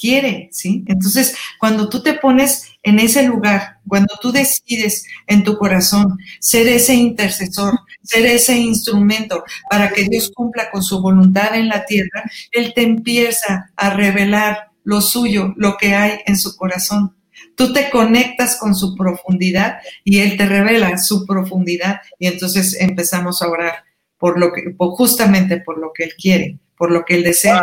quiere, 0.00 0.48
¿sí? 0.50 0.82
Entonces, 0.86 1.36
cuando 1.58 1.88
tú 1.88 2.02
te 2.02 2.14
pones 2.14 2.72
en 2.82 2.98
ese 2.98 3.22
lugar, 3.24 3.78
cuando 3.86 4.14
tú 4.20 4.32
decides 4.32 5.04
en 5.26 5.44
tu 5.44 5.58
corazón 5.58 6.16
ser 6.40 6.66
ese 6.68 6.94
intercesor, 6.94 7.78
ser 8.02 8.24
ese 8.24 8.56
instrumento 8.56 9.44
para 9.68 9.90
que 9.90 10.04
Dios 10.04 10.32
cumpla 10.34 10.70
con 10.70 10.82
su 10.82 11.02
voluntad 11.02 11.54
en 11.54 11.68
la 11.68 11.84
tierra, 11.84 12.24
Él 12.52 12.72
te 12.74 12.82
empieza 12.82 13.70
a 13.76 13.90
revelar 13.90 14.70
lo 14.84 15.02
suyo, 15.02 15.52
lo 15.56 15.76
que 15.76 15.94
hay 15.94 16.20
en 16.26 16.38
su 16.38 16.56
corazón. 16.56 17.14
Tú 17.54 17.72
te 17.74 17.90
conectas 17.90 18.56
con 18.56 18.74
su 18.74 18.94
profundidad 18.94 19.80
y 20.02 20.20
Él 20.20 20.38
te 20.38 20.46
revela 20.46 20.96
su 20.96 21.26
profundidad 21.26 22.00
y 22.18 22.26
entonces 22.26 22.80
empezamos 22.80 23.42
a 23.42 23.48
orar 23.48 23.84
por 24.18 24.38
lo 24.38 24.52
que, 24.52 24.74
justamente 24.78 25.60
por 25.60 25.78
lo 25.78 25.92
que 25.92 26.04
Él 26.04 26.12
quiere, 26.16 26.58
por 26.76 26.90
lo 26.90 27.04
que 27.04 27.16
Él 27.16 27.24
desea. 27.24 27.62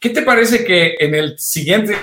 ¿Qué 0.00 0.10
te 0.10 0.22
parece 0.22 0.64
que 0.64 0.94
en 1.00 1.12
el 1.16 1.36
siguiente 1.40 1.96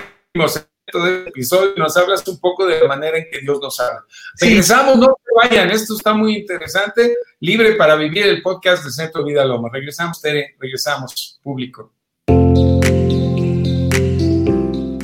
episodio 1.26 1.72
nos 1.78 1.96
hablas 1.96 2.28
un 2.28 2.38
poco 2.38 2.66
de 2.66 2.78
la 2.78 2.86
manera 2.86 3.16
en 3.16 3.24
que 3.30 3.40
Dios 3.40 3.58
nos 3.58 3.80
habla? 3.80 4.04
Regresamos, 4.38 4.98
no 4.98 5.16
se 5.24 5.48
vayan, 5.48 5.70
esto 5.70 5.96
está 5.96 6.12
muy 6.12 6.36
interesante. 6.36 7.16
Libre 7.40 7.72
para 7.72 7.96
vivir 7.96 8.26
el 8.26 8.42
podcast 8.42 8.84
de 8.84 8.90
Centro 8.90 9.24
Vida 9.24 9.46
Loma. 9.46 9.70
Regresamos, 9.72 10.20
Tere, 10.20 10.56
regresamos, 10.60 11.40
público. 11.42 11.94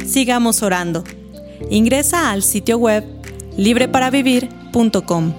Sigamos 0.06 0.62
orando. 0.62 1.02
Ingresa 1.70 2.30
al 2.30 2.42
sitio 2.42 2.76
web 2.76 3.04
libreparavivir.com 3.56 5.34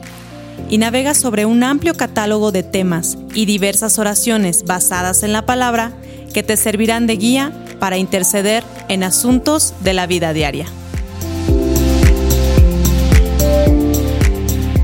y 0.71 0.79
navega 0.79 1.13
sobre 1.13 1.45
un 1.45 1.61
amplio 1.63 1.93
catálogo 1.93 2.51
de 2.51 2.63
temas 2.63 3.19
y 3.35 3.45
diversas 3.45 3.99
oraciones 3.99 4.63
basadas 4.63 5.21
en 5.21 5.33
la 5.33 5.45
palabra 5.45 5.93
que 6.33 6.43
te 6.43 6.57
servirán 6.57 7.07
de 7.07 7.15
guía 7.15 7.51
para 7.79 7.97
interceder 7.97 8.63
en 8.89 9.03
asuntos 9.03 9.73
de 9.81 9.93
la 9.93 10.07
vida 10.07 10.33
diaria. 10.33 10.65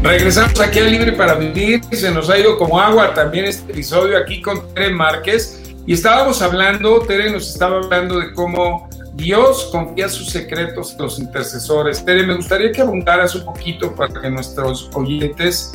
Regresamos 0.01 0.59
aquí 0.61 0.79
al 0.79 0.91
Libre 0.91 1.11
para 1.11 1.35
Vivir. 1.35 1.81
Se 1.91 2.09
nos 2.11 2.29
ha 2.29 2.39
ido 2.39 2.57
como 2.57 2.79
agua 2.79 3.13
también 3.13 3.45
este 3.45 3.71
episodio 3.71 4.17
aquí 4.17 4.41
con 4.41 4.73
Tere 4.73 4.91
Márquez. 4.91 5.61
Y 5.85 5.93
estábamos 5.93 6.41
hablando, 6.41 7.01
Tere 7.01 7.31
nos 7.31 7.49
estaba 7.49 7.77
hablando 7.77 8.19
de 8.19 8.33
cómo 8.33 8.87
Dios 9.13 9.67
confía 9.71 10.07
sus 10.07 10.29
secretos 10.29 10.95
a 10.97 11.03
los 11.03 11.19
intercesores. 11.19 12.05
Tere, 12.05 12.25
me 12.25 12.35
gustaría 12.35 12.71
que 12.71 12.81
abundaras 12.81 13.35
un 13.35 13.43
poquito 13.43 13.93
para 13.93 14.21
que 14.21 14.29
nuestros 14.29 14.89
oyentes 14.93 15.73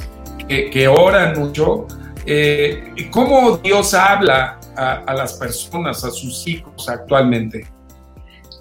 que, 0.49 0.89
oran 0.89 1.39
mucho, 1.39 1.87
eh, 2.27 2.93
cómo 3.11 3.59
Dios 3.59 3.93
habla 3.93 4.59
a, 4.77 5.15
las 5.15 5.35
personas, 5.35 6.05
a 6.05 6.11
sus 6.11 6.47
hijos 6.47 6.89
actualmente? 6.89 7.67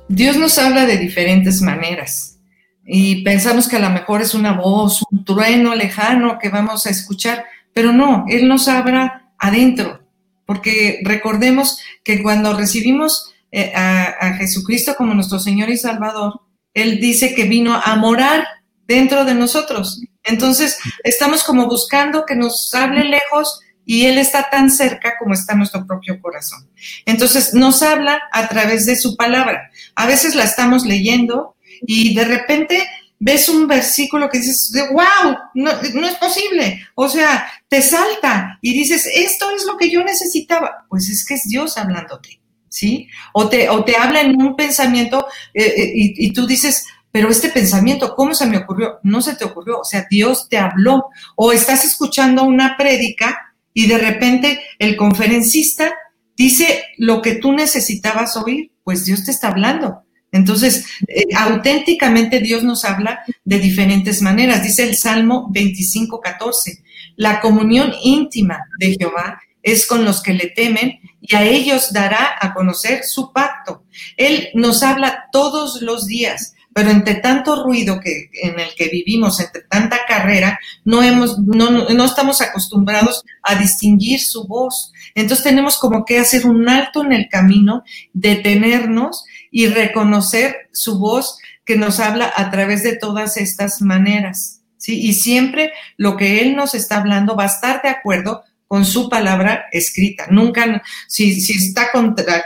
Dios 0.07 0.37
nos 0.37 0.57
habla 0.57 0.85
de 0.85 0.97
diferentes 0.97 1.61
maneras 1.61 2.39
y 2.85 3.23
pensamos 3.23 3.67
que 3.67 3.77
a 3.77 3.79
lo 3.79 3.89
mejor 3.89 4.21
es 4.21 4.33
una 4.33 4.53
voz, 4.53 5.03
un 5.11 5.23
trueno 5.23 5.73
lejano 5.75 6.37
que 6.39 6.49
vamos 6.49 6.85
a 6.85 6.89
escuchar, 6.89 7.45
pero 7.73 7.93
no, 7.93 8.25
Él 8.27 8.47
nos 8.47 8.67
habla 8.67 9.31
adentro, 9.39 10.01
porque 10.45 10.99
recordemos 11.03 11.79
que 12.03 12.21
cuando 12.21 12.53
recibimos 12.53 13.33
eh, 13.51 13.71
a, 13.75 14.03
a 14.19 14.33
Jesucristo 14.33 14.95
como 14.97 15.13
nuestro 15.13 15.39
Señor 15.39 15.69
y 15.69 15.77
Salvador, 15.77 16.41
Él 16.73 16.99
dice 16.99 17.33
que 17.33 17.45
vino 17.45 17.73
a 17.73 17.95
morar 17.95 18.45
dentro 18.87 19.25
de 19.25 19.33
nosotros. 19.33 20.01
Entonces, 20.23 20.77
estamos 21.03 21.43
como 21.43 21.67
buscando 21.67 22.25
que 22.25 22.35
nos 22.35 22.73
hable 22.73 23.03
lejos 23.05 23.59
y 23.85 24.05
Él 24.05 24.17
está 24.17 24.49
tan 24.49 24.69
cerca 24.69 25.13
como 25.19 25.33
está 25.33 25.55
nuestro 25.55 25.85
propio 25.85 26.19
corazón. 26.21 26.69
Entonces 27.05 27.53
nos 27.53 27.81
habla 27.81 28.21
a 28.31 28.47
través 28.47 28.85
de 28.85 28.95
su 28.95 29.15
palabra. 29.15 29.69
A 29.95 30.05
veces 30.05 30.35
la 30.35 30.43
estamos 30.43 30.85
leyendo 30.85 31.55
y 31.85 32.15
de 32.15 32.25
repente 32.25 32.87
ves 33.19 33.47
un 33.47 33.67
versículo 33.67 34.29
que 34.29 34.39
dices, 34.39 34.71
wow, 34.91 35.35
no, 35.53 35.71
es 35.81 36.15
posible. 36.15 36.85
O 36.95 37.07
sea, 37.07 37.47
te 37.69 37.81
salta 37.81 38.59
y 38.61 38.73
dices, 38.73 39.07
esto 39.13 39.49
es 39.55 39.65
lo 39.65 39.77
que 39.77 39.89
yo 39.89 40.03
necesitaba. 40.03 40.85
Pues 40.89 41.09
es 41.09 41.25
que 41.25 41.35
es 41.35 41.43
Dios 41.47 41.77
hablándote, 41.77 42.41
¿sí? 42.69 43.07
O 43.33 43.47
te, 43.47 43.69
o 43.69 43.83
te 43.85 43.95
habla 43.95 44.21
en 44.21 44.41
un 44.41 44.55
pensamiento 44.55 45.25
eh, 45.53 45.63
eh, 45.65 45.91
y, 45.95 46.27
y 46.27 46.33
tú 46.33 46.45
dices, 46.45 46.85
pero 47.13 47.29
este 47.29 47.49
pensamiento, 47.49 48.15
¿cómo 48.15 48.33
se 48.33 48.47
me 48.47 48.57
ocurrió? 48.57 48.99
No 49.03 49.21
se 49.21 49.35
te 49.35 49.45
ocurrió, 49.45 49.79
o 49.79 49.85
sea, 49.85 50.07
Dios 50.09 50.49
te 50.49 50.57
habló. 50.57 51.09
O 51.35 51.51
estás 51.51 51.85
escuchando 51.85 52.43
una 52.43 52.75
prédica 52.75 53.52
y 53.73 53.87
de 53.87 53.97
repente 53.97 54.61
el 54.79 54.95
conferencista 54.95 55.93
dice 56.35 56.83
lo 56.97 57.21
que 57.21 57.35
tú 57.35 57.51
necesitabas 57.53 58.37
oír, 58.37 58.71
pues 58.83 59.05
Dios 59.05 59.25
te 59.25 59.31
está 59.31 59.49
hablando. 59.49 60.03
Entonces, 60.31 60.85
eh, 61.07 61.25
auténticamente 61.35 62.39
Dios 62.39 62.63
nos 62.63 62.85
habla 62.85 63.19
de 63.45 63.59
diferentes 63.59 64.21
maneras. 64.21 64.63
Dice 64.63 64.83
el 64.83 64.97
Salmo 64.97 65.47
25, 65.51 66.19
14, 66.19 66.83
la 67.15 67.39
comunión 67.39 67.93
íntima 68.01 68.59
de 68.79 68.95
Jehová 68.97 69.39
es 69.61 69.85
con 69.85 70.03
los 70.03 70.21
que 70.21 70.33
le 70.33 70.47
temen 70.47 70.99
y 71.21 71.35
a 71.35 71.43
ellos 71.43 71.93
dará 71.93 72.35
a 72.41 72.53
conocer 72.53 73.03
su 73.03 73.31
pacto. 73.31 73.85
Él 74.17 74.49
nos 74.55 74.83
habla 74.83 75.25
todos 75.31 75.81
los 75.81 76.07
días 76.07 76.52
pero 76.73 76.89
entre 76.89 77.15
tanto 77.15 77.63
ruido 77.63 77.99
que, 77.99 78.29
en 78.41 78.59
el 78.59 78.73
que 78.75 78.89
vivimos, 78.89 79.39
entre 79.39 79.61
tanta 79.63 79.99
carrera, 80.07 80.59
no, 80.83 81.03
hemos, 81.03 81.39
no, 81.39 81.69
no 81.69 82.05
estamos 82.05 82.41
acostumbrados 82.41 83.23
a 83.43 83.55
distinguir 83.55 84.19
su 84.19 84.47
voz. 84.47 84.91
Entonces 85.15 85.43
tenemos 85.43 85.77
como 85.77 86.03
que 86.05 86.19
hacer 86.19 86.45
un 86.45 86.67
alto 86.67 87.03
en 87.03 87.13
el 87.13 87.29
camino, 87.29 87.83
detenernos 88.13 89.23
y 89.51 89.67
reconocer 89.67 90.69
su 90.71 90.99
voz 90.99 91.37
que 91.65 91.75
nos 91.77 91.99
habla 91.99 92.31
a 92.35 92.49
través 92.49 92.83
de 92.83 92.97
todas 92.97 93.37
estas 93.37 93.81
maneras. 93.81 94.61
¿sí? 94.77 94.99
Y 94.99 95.13
siempre 95.13 95.71
lo 95.97 96.17
que 96.17 96.41
Él 96.41 96.55
nos 96.55 96.73
está 96.73 96.97
hablando 96.97 97.35
va 97.35 97.43
a 97.43 97.47
estar 97.47 97.81
de 97.81 97.89
acuerdo 97.89 98.43
con 98.67 98.85
su 98.85 99.09
palabra 99.09 99.65
escrita. 99.71 100.27
Nunca, 100.29 100.81
si, 101.07 101.39
si 101.39 101.53
está 101.53 101.89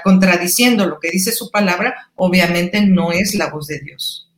contradiciendo 0.04 0.86
lo 0.86 1.00
que 1.00 1.12
dice 1.12 1.32
su 1.32 1.50
palabra, 1.52 2.12
obviamente 2.16 2.82
no 2.82 3.12
es 3.12 3.36
la 3.36 3.50
voz 3.50 3.68
de 3.68 3.80
Dios. 3.80 4.30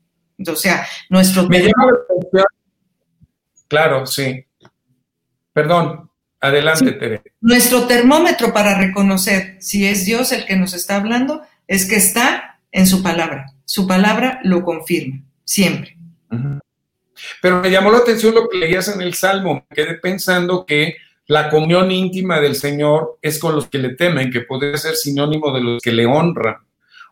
O 0.47 0.55
sea, 0.55 0.85
nuestro... 1.09 1.47
Me 1.47 1.71
Claro, 3.67 4.05
sí. 4.05 4.45
Perdón, 5.53 6.09
adelante, 6.39 6.91
Tere. 6.93 7.21
Nuestro 7.41 7.85
termómetro 7.85 8.53
para 8.53 8.77
reconocer 8.77 9.57
si 9.59 9.85
es 9.85 10.05
Dios 10.05 10.31
el 10.31 10.45
que 10.45 10.55
nos 10.55 10.73
está 10.73 10.95
hablando 10.95 11.43
es 11.67 11.87
que 11.87 11.95
está 11.95 12.59
en 12.71 12.87
su 12.87 13.03
palabra. 13.03 13.53
Su 13.65 13.87
palabra 13.87 14.39
lo 14.43 14.63
confirma, 14.63 15.21
siempre. 15.43 15.97
Pero 17.41 17.61
me 17.61 17.69
llamó 17.69 17.91
la 17.91 17.99
atención 17.99 18.33
lo 18.33 18.49
que 18.49 18.57
leías 18.57 18.87
en 18.87 19.01
el 19.01 19.13
Salmo. 19.13 19.65
Me 19.69 19.75
quedé 19.75 19.95
pensando 19.95 20.65
que 20.65 20.95
la 21.29 21.47
comunión 21.47 21.91
íntima 21.91 22.39
del 22.39 22.55
Señor 22.55 23.19
es 23.21 23.37
con 23.37 23.55
los 23.55 23.67
que 23.67 23.77
le 23.77 23.89
temen, 23.89 24.31
que 24.31 24.41
podría 24.41 24.75
ser 24.77 24.95
sinónimo 24.95 25.53
de 25.53 25.61
los 25.61 25.81
que 25.81 25.91
le 25.91 26.07
honran. 26.07 26.55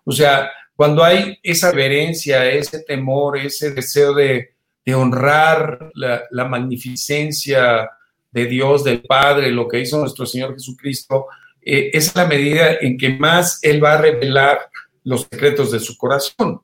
O 0.06 0.12
sea, 0.12 0.50
cuando 0.76 1.04
hay 1.04 1.38
esa 1.44 1.72
reverencia, 1.72 2.50
ese 2.50 2.80
temor, 2.80 3.38
ese 3.38 3.72
deseo 3.72 4.16
de, 4.16 4.56
honrar 4.92 5.92
la, 5.94 6.46
magnificencia 6.46 7.92
de 8.32 8.46
Dios, 8.48 8.84
del 8.84 9.02
Padre, 9.02 9.52
lo 9.52 9.68
que 9.68 9.82
hizo 9.82 10.00
nuestro 10.00 10.26
Señor 10.26 10.56
Jesucristo, 10.56 11.28
eh, 11.62 11.92
es 11.94 12.16
la 12.16 12.26
medida 12.26 12.74
en 12.82 12.98
que 12.98 13.10
más 13.10 13.60
Él 13.62 13.84
va 13.84 13.94
a 13.94 14.02
revelar 14.02 14.62
los 15.04 15.28
secretos 15.30 15.72
de 15.72 15.80
su 15.80 15.96
corazón. 15.96 16.62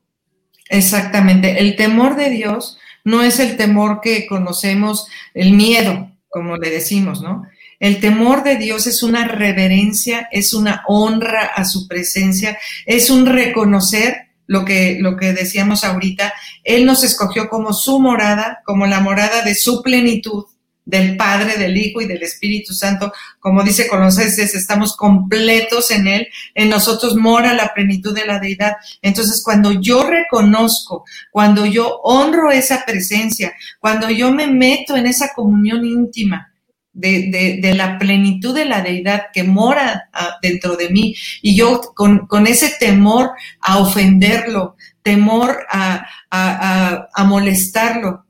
Exactamente. 0.70 1.60
El 1.60 1.76
temor 1.76 2.16
de 2.16 2.32
Dios 2.32 2.80
no 3.04 3.22
es 3.22 3.40
el 3.40 3.58
temor 3.58 4.00
que 4.02 4.26
conocemos, 4.26 5.08
el 5.36 5.54
miedo, 5.54 6.13
como 6.34 6.58
le 6.58 6.72
decimos, 6.72 7.22
¿no? 7.22 7.44
El 7.80 8.00
temor 8.00 8.44
de 8.44 8.56
Dios 8.56 8.88
es 8.88 9.04
una 9.04 9.28
reverencia, 9.28 10.28
es 10.32 10.56
una 10.56 10.84
honra 10.88 11.46
a 11.46 11.64
su 11.64 11.88
presencia, 11.88 12.58
es 12.88 13.12
un 13.12 13.28
reconocer 13.28 14.30
lo 14.48 14.66
que, 14.66 14.98
lo 15.00 15.16
que 15.16 15.34
decíamos 15.34 15.84
ahorita. 15.84 16.34
Él 16.64 16.88
nos 16.88 17.04
escogió 17.04 17.50
como 17.50 17.72
su 17.72 18.00
morada, 18.00 18.64
como 18.66 18.88
la 18.88 19.00
morada 19.00 19.44
de 19.44 19.54
su 19.54 19.84
plenitud, 19.84 20.46
del 20.86 21.16
Padre, 21.18 21.58
del 21.58 21.78
Hijo 21.78 22.02
y 22.02 22.08
del 22.08 22.24
Espíritu 22.24 22.74
Santo. 22.74 23.12
Como 23.40 23.64
dice 23.64 23.88
Colosenses, 23.88 24.56
estamos 24.56 24.96
completos 24.96 25.92
en 25.92 26.08
Él. 26.08 26.28
En 26.54 26.70
nosotros 26.70 27.16
mora 27.16 27.54
la 27.54 27.74
plenitud 27.74 28.14
de 28.14 28.26
la 28.26 28.40
deidad. 28.40 28.74
Entonces, 29.02 29.42
cuando 29.44 29.72
yo 29.72 30.04
reconozco, 30.08 31.06
cuando 31.32 31.66
yo 31.66 32.00
honro 32.04 32.52
esa 32.52 32.84
presencia, 32.86 33.54
cuando 33.80 34.10
yo 34.10 34.32
me 34.32 34.48
meto 34.48 34.96
en 34.96 35.08
esa 35.08 35.34
comunión 35.34 35.86
íntima 35.86 36.54
de, 36.94 37.72
la 37.76 37.98
plenitud 37.98 38.54
de 38.56 38.66
la 38.66 38.82
deidad 38.82 39.26
que 39.34 39.44
mora 39.44 40.10
ah, 40.14 40.38
dentro 40.42 40.76
de 40.76 40.90
mí 40.90 41.16
y 41.42 41.56
yo 41.56 41.82
con, 41.96 42.48
ese 42.48 42.76
temor 42.80 43.32
a 43.60 43.80
ofenderlo, 43.80 44.76
temor 45.02 45.66
a, 45.70 46.06
a, 46.30 47.24
molestarlo, 47.26 48.26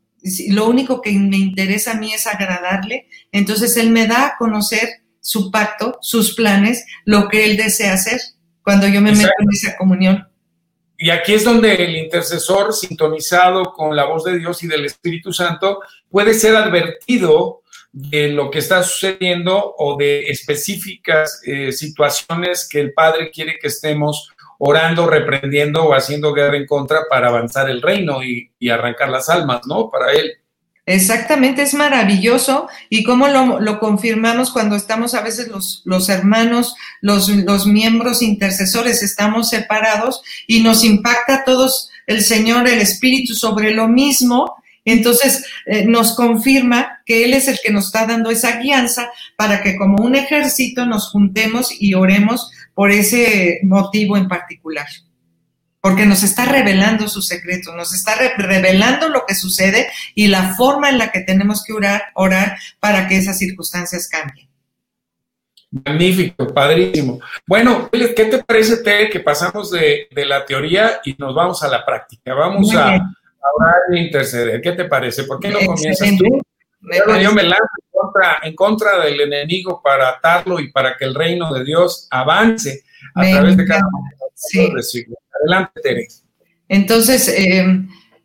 lo 0.50 0.68
único 0.68 1.02
que 1.02 1.12
me 1.12 1.38
interesa 1.38 1.92
a 1.92 1.96
mí 1.96 2.14
es 2.14 2.28
agradarle, 2.28 3.08
entonces 3.32 3.76
Él 3.78 3.90
me 3.90 4.08
da 4.08 4.28
a 4.28 4.38
conocer 4.38 4.90
su 5.20 5.52
pacto, 5.52 5.98
sus 6.02 6.36
planes, 6.36 6.86
lo 7.06 7.28
que 7.28 7.46
Él 7.46 7.58
desea 7.58 7.94
hacer 7.94 8.20
cuando 8.62 8.88
yo 8.88 9.02
me 9.02 9.12
meto 9.12 9.32
en 9.40 9.48
esa 9.52 9.78
comunión. 9.78 10.28
Y 10.98 11.10
aquí 11.10 11.34
es 11.34 11.44
donde 11.44 11.74
el 11.74 11.98
intercesor, 11.98 12.74
sintonizado 12.74 13.74
con 13.74 13.96
la 13.96 14.06
voz 14.06 14.24
de 14.24 14.38
Dios 14.38 14.64
y 14.64 14.68
del 14.68 14.86
Espíritu 14.86 15.34
Santo, 15.34 15.80
puede 16.10 16.34
ser 16.34 16.56
advertido 16.56 17.64
de 17.92 18.30
lo 18.30 18.50
que 18.50 18.60
está 18.60 18.84
sucediendo 18.84 19.76
o 19.78 19.98
de 19.98 20.24
específicas 20.24 21.42
eh, 21.46 21.72
situaciones 21.72 22.68
que 22.70 22.80
el 22.80 22.94
Padre 22.94 23.30
quiere 23.32 23.60
que 23.60 23.68
estemos 23.68 24.33
orando, 24.60 25.08
reprendiendo 25.08 25.84
o 25.84 25.94
haciendo 25.94 26.34
guerra 26.34 26.58
en 26.58 26.66
contra 26.66 27.02
para 27.10 27.30
avanzar 27.30 27.70
el 27.70 27.82
reino 27.82 28.24
y, 28.24 28.52
y 28.60 28.70
arrancar 28.70 29.10
las 29.10 29.30
almas, 29.30 29.62
¿no? 29.68 29.90
Para 29.90 30.12
Él. 30.12 30.38
Exactamente, 30.86 31.62
es 31.62 31.74
maravilloso 31.74 32.68
y 32.90 33.04
cómo 33.04 33.30
lo, 33.30 33.80
confirmamos 33.80 34.52
cuando 34.52 34.76
estamos 34.76 35.14
a 35.14 35.22
veces 35.22 35.48
los, 35.48 35.82
los 35.86 36.10
hermanos, 36.10 36.76
los, 37.00 37.30
los, 37.30 37.66
miembros 37.66 38.22
intercesores, 38.22 39.02
estamos 39.02 39.50
separados 39.50 40.22
y 40.46 40.62
nos 40.62 40.84
impacta 40.84 41.36
a 41.36 41.44
todos 41.46 41.90
el 42.06 42.22
Señor, 42.22 42.68
el 42.68 42.82
Espíritu 42.82 43.34
sobre 43.34 43.72
lo 43.72 43.88
mismo. 43.88 44.56
Entonces 44.84 45.46
eh, 45.68 45.86
nos 45.86 46.18
confirma 46.18 47.02
que 47.06 47.24
Él 47.24 47.34
es 47.34 47.48
el 47.48 47.58
que 47.64 47.72
nos 47.72 47.86
está 47.86 48.06
dando 48.06 48.30
esa 48.30 48.58
guianza 48.58 49.10
para 49.38 49.64
que 49.64 49.78
como 49.78 50.04
un 50.04 50.16
ejército 50.16 50.86
nos 50.86 51.10
juntemos 51.12 51.70
y 51.80 51.94
oremos 51.94 52.52
por 52.74 52.92
ese 52.92 53.60
motivo 53.64 54.18
en 54.18 54.28
particular 54.28 54.88
porque 55.84 56.06
nos 56.06 56.24
está 56.24 56.46
revelando 56.46 57.10
sus 57.10 57.28
secretos, 57.28 57.76
nos 57.76 57.94
está 57.94 58.16
revelando 58.38 59.10
lo 59.10 59.26
que 59.26 59.36
sucede 59.36 59.90
y 60.16 60.28
la 60.28 60.56
forma 60.56 60.90
en 60.90 60.98
la 60.98 61.12
que 61.12 61.20
tenemos 61.20 61.62
que 61.62 61.74
orar, 61.74 62.04
orar 62.16 62.58
para 62.80 63.06
que 63.10 63.18
esas 63.18 63.38
circunstancias 63.38 64.08
cambien. 64.08 64.48
Magnífico, 65.72 66.54
padrísimo. 66.54 67.20
Bueno, 67.46 67.90
¿qué 67.92 68.26
te 68.26 68.42
parece, 68.42 68.78
Tere, 68.78 69.10
que 69.10 69.20
pasamos 69.20 69.72
de, 69.72 70.08
la 70.26 70.46
teoría 70.46 71.02
y 71.04 71.16
nos 71.18 71.36
vamos 71.36 71.62
a 71.64 71.68
la 71.68 71.86
práctica? 71.86 72.34
Vamos 72.34 72.74
a, 72.74 72.94
orar 73.56 73.76
e 73.92 74.00
interceder. 74.00 74.62
¿Qué 74.62 74.72
te 74.72 74.86
parece? 74.86 75.26
¿Por 75.26 75.42
qué 75.42 75.50
no 75.50 75.60
comienzas 75.66 76.08
tú? 76.18 76.40
Yo 77.22 77.34
me 77.34 77.44
lanzo 77.44 77.64
en 77.78 77.92
contra, 77.92 78.40
en 78.44 78.56
contra, 78.56 79.00
del 79.00 79.22
enemigo 79.22 79.82
para 79.84 80.10
atarlo 80.10 80.60
y 80.60 80.72
para 80.72 80.98
que 80.98 81.06
el 81.06 81.16
reino 81.16 81.54
de 81.54 81.64
Dios 81.64 82.08
avance 82.12 82.84
a 83.16 83.22
través 83.22 83.58
de 83.58 83.66
cada 83.66 83.82
sí. 84.36 85.06
Adelante, 85.42 85.82
Tere. 85.82 86.08
Entonces, 86.68 87.28
eh, 87.30 87.66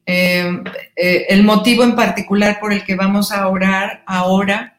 eh, 0.06 0.62
eh, 0.96 1.26
el 1.28 1.42
motivo 1.42 1.82
en 1.84 1.94
particular 1.94 2.58
por 2.60 2.72
el 2.72 2.84
que 2.84 2.96
vamos 2.96 3.32
a 3.32 3.48
orar 3.48 4.02
ahora, 4.06 4.78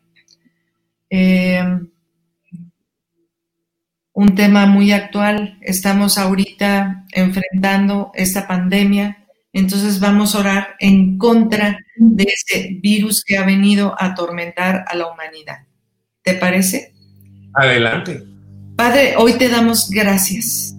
un 4.13 4.35
tema 4.35 4.65
muy 4.65 4.91
actual, 4.91 5.57
estamos 5.61 6.17
ahorita 6.17 7.05
enfrentando 7.11 8.11
esta 8.13 8.47
pandemia, 8.47 9.18
entonces 9.53 9.99
vamos 9.99 10.35
a 10.35 10.39
orar 10.39 10.67
en 10.79 11.17
contra 11.17 11.77
de 11.97 12.23
ese 12.23 12.79
virus 12.81 13.23
que 13.23 13.37
ha 13.37 13.45
venido 13.45 13.95
a 13.99 14.07
atormentar 14.07 14.85
a 14.87 14.95
la 14.95 15.07
humanidad. 15.07 15.59
¿Te 16.23 16.33
parece? 16.33 16.93
Adelante. 17.53 18.23
Padre, 18.75 19.15
hoy 19.17 19.33
te 19.33 19.49
damos 19.49 19.89
gracias 19.89 20.75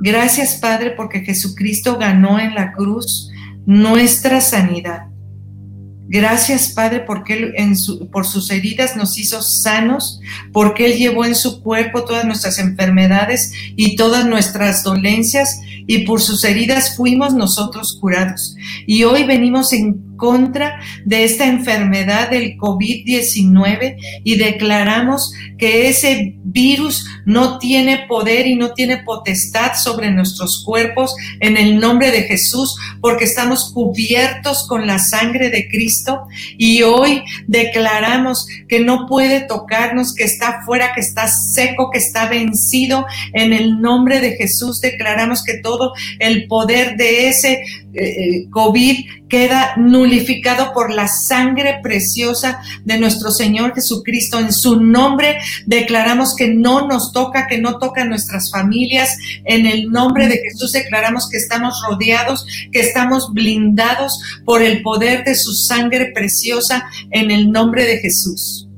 Gracias, 0.00 0.56
Padre, 0.56 0.90
porque 0.90 1.20
Jesucristo 1.20 1.96
ganó 1.96 2.38
en 2.38 2.54
la 2.54 2.72
cruz 2.72 3.30
nuestra 3.64 4.42
sanidad. 4.42 5.06
Gracias, 6.06 6.72
Padre, 6.72 7.00
porque 7.00 7.34
Él 7.34 7.54
en 7.56 7.74
por 8.10 8.26
sus 8.26 8.50
heridas 8.50 8.94
nos 8.94 9.18
hizo 9.18 9.40
sanos, 9.40 10.20
porque 10.52 10.86
Él 10.86 10.98
llevó 10.98 11.24
en 11.24 11.34
su 11.34 11.62
cuerpo 11.62 12.04
todas 12.04 12.26
nuestras 12.26 12.58
enfermedades 12.58 13.52
y 13.74 13.96
todas 13.96 14.26
nuestras 14.26 14.82
dolencias, 14.82 15.60
y 15.86 16.00
por 16.00 16.20
sus 16.20 16.44
heridas 16.44 16.96
fuimos 16.96 17.34
nosotros 17.34 17.98
curados. 18.00 18.54
Y 18.86 19.04
hoy 19.04 19.24
venimos 19.24 19.72
en 19.72 20.13
contra 20.16 20.80
de 21.04 21.24
esta 21.24 21.46
enfermedad 21.46 22.30
del 22.30 22.56
COVID-19 22.56 23.96
y 24.24 24.36
declaramos 24.36 25.32
que 25.58 25.88
ese 25.88 26.34
virus 26.44 27.06
no 27.24 27.58
tiene 27.58 28.06
poder 28.06 28.46
y 28.46 28.56
no 28.56 28.74
tiene 28.74 28.98
potestad 28.98 29.74
sobre 29.74 30.10
nuestros 30.10 30.62
cuerpos 30.64 31.14
en 31.40 31.56
el 31.56 31.80
nombre 31.80 32.10
de 32.10 32.22
Jesús, 32.22 32.76
porque 33.00 33.24
estamos 33.24 33.72
cubiertos 33.72 34.66
con 34.68 34.86
la 34.86 34.98
sangre 34.98 35.50
de 35.50 35.68
Cristo 35.68 36.26
y 36.58 36.82
hoy 36.82 37.22
declaramos 37.46 38.46
que 38.68 38.80
no 38.80 39.06
puede 39.06 39.40
tocarnos, 39.40 40.14
que 40.14 40.24
está 40.24 40.62
fuera, 40.64 40.92
que 40.94 41.00
está 41.00 41.26
seco, 41.28 41.90
que 41.90 41.98
está 41.98 42.28
vencido. 42.28 43.06
En 43.32 43.52
el 43.52 43.80
nombre 43.80 44.20
de 44.20 44.36
Jesús 44.36 44.80
declaramos 44.80 45.42
que 45.44 45.58
todo 45.58 45.92
el 46.18 46.46
poder 46.46 46.96
de 46.96 47.28
ese 47.28 47.52
eh, 47.52 47.64
eh, 47.94 48.50
COVID 48.50 49.04
queda 49.28 49.74
nulificado 50.04 50.72
por 50.74 50.92
la 50.92 51.08
sangre 51.08 51.80
preciosa 51.82 52.60
de 52.84 52.98
nuestro 52.98 53.30
Señor 53.30 53.74
Jesucristo. 53.74 54.38
En 54.38 54.52
su 54.52 54.80
nombre 54.80 55.38
declaramos 55.66 56.34
que 56.36 56.48
no 56.48 56.86
nos 56.86 57.12
toca, 57.12 57.46
que 57.46 57.58
no 57.58 57.78
toca 57.78 58.02
a 58.02 58.04
nuestras 58.04 58.50
familias. 58.50 59.16
En 59.44 59.66
el 59.66 59.90
nombre 59.90 60.28
de 60.28 60.38
Jesús 60.38 60.72
declaramos 60.72 61.28
que 61.30 61.38
estamos 61.38 61.74
rodeados, 61.88 62.46
que 62.70 62.80
estamos 62.80 63.32
blindados 63.32 64.20
por 64.44 64.62
el 64.62 64.82
poder 64.82 65.24
de 65.24 65.34
su 65.34 65.54
sangre 65.54 66.12
preciosa 66.14 66.84
en 67.10 67.30
el 67.30 67.50
nombre 67.50 67.84
de 67.84 67.98
Jesús. 67.98 68.68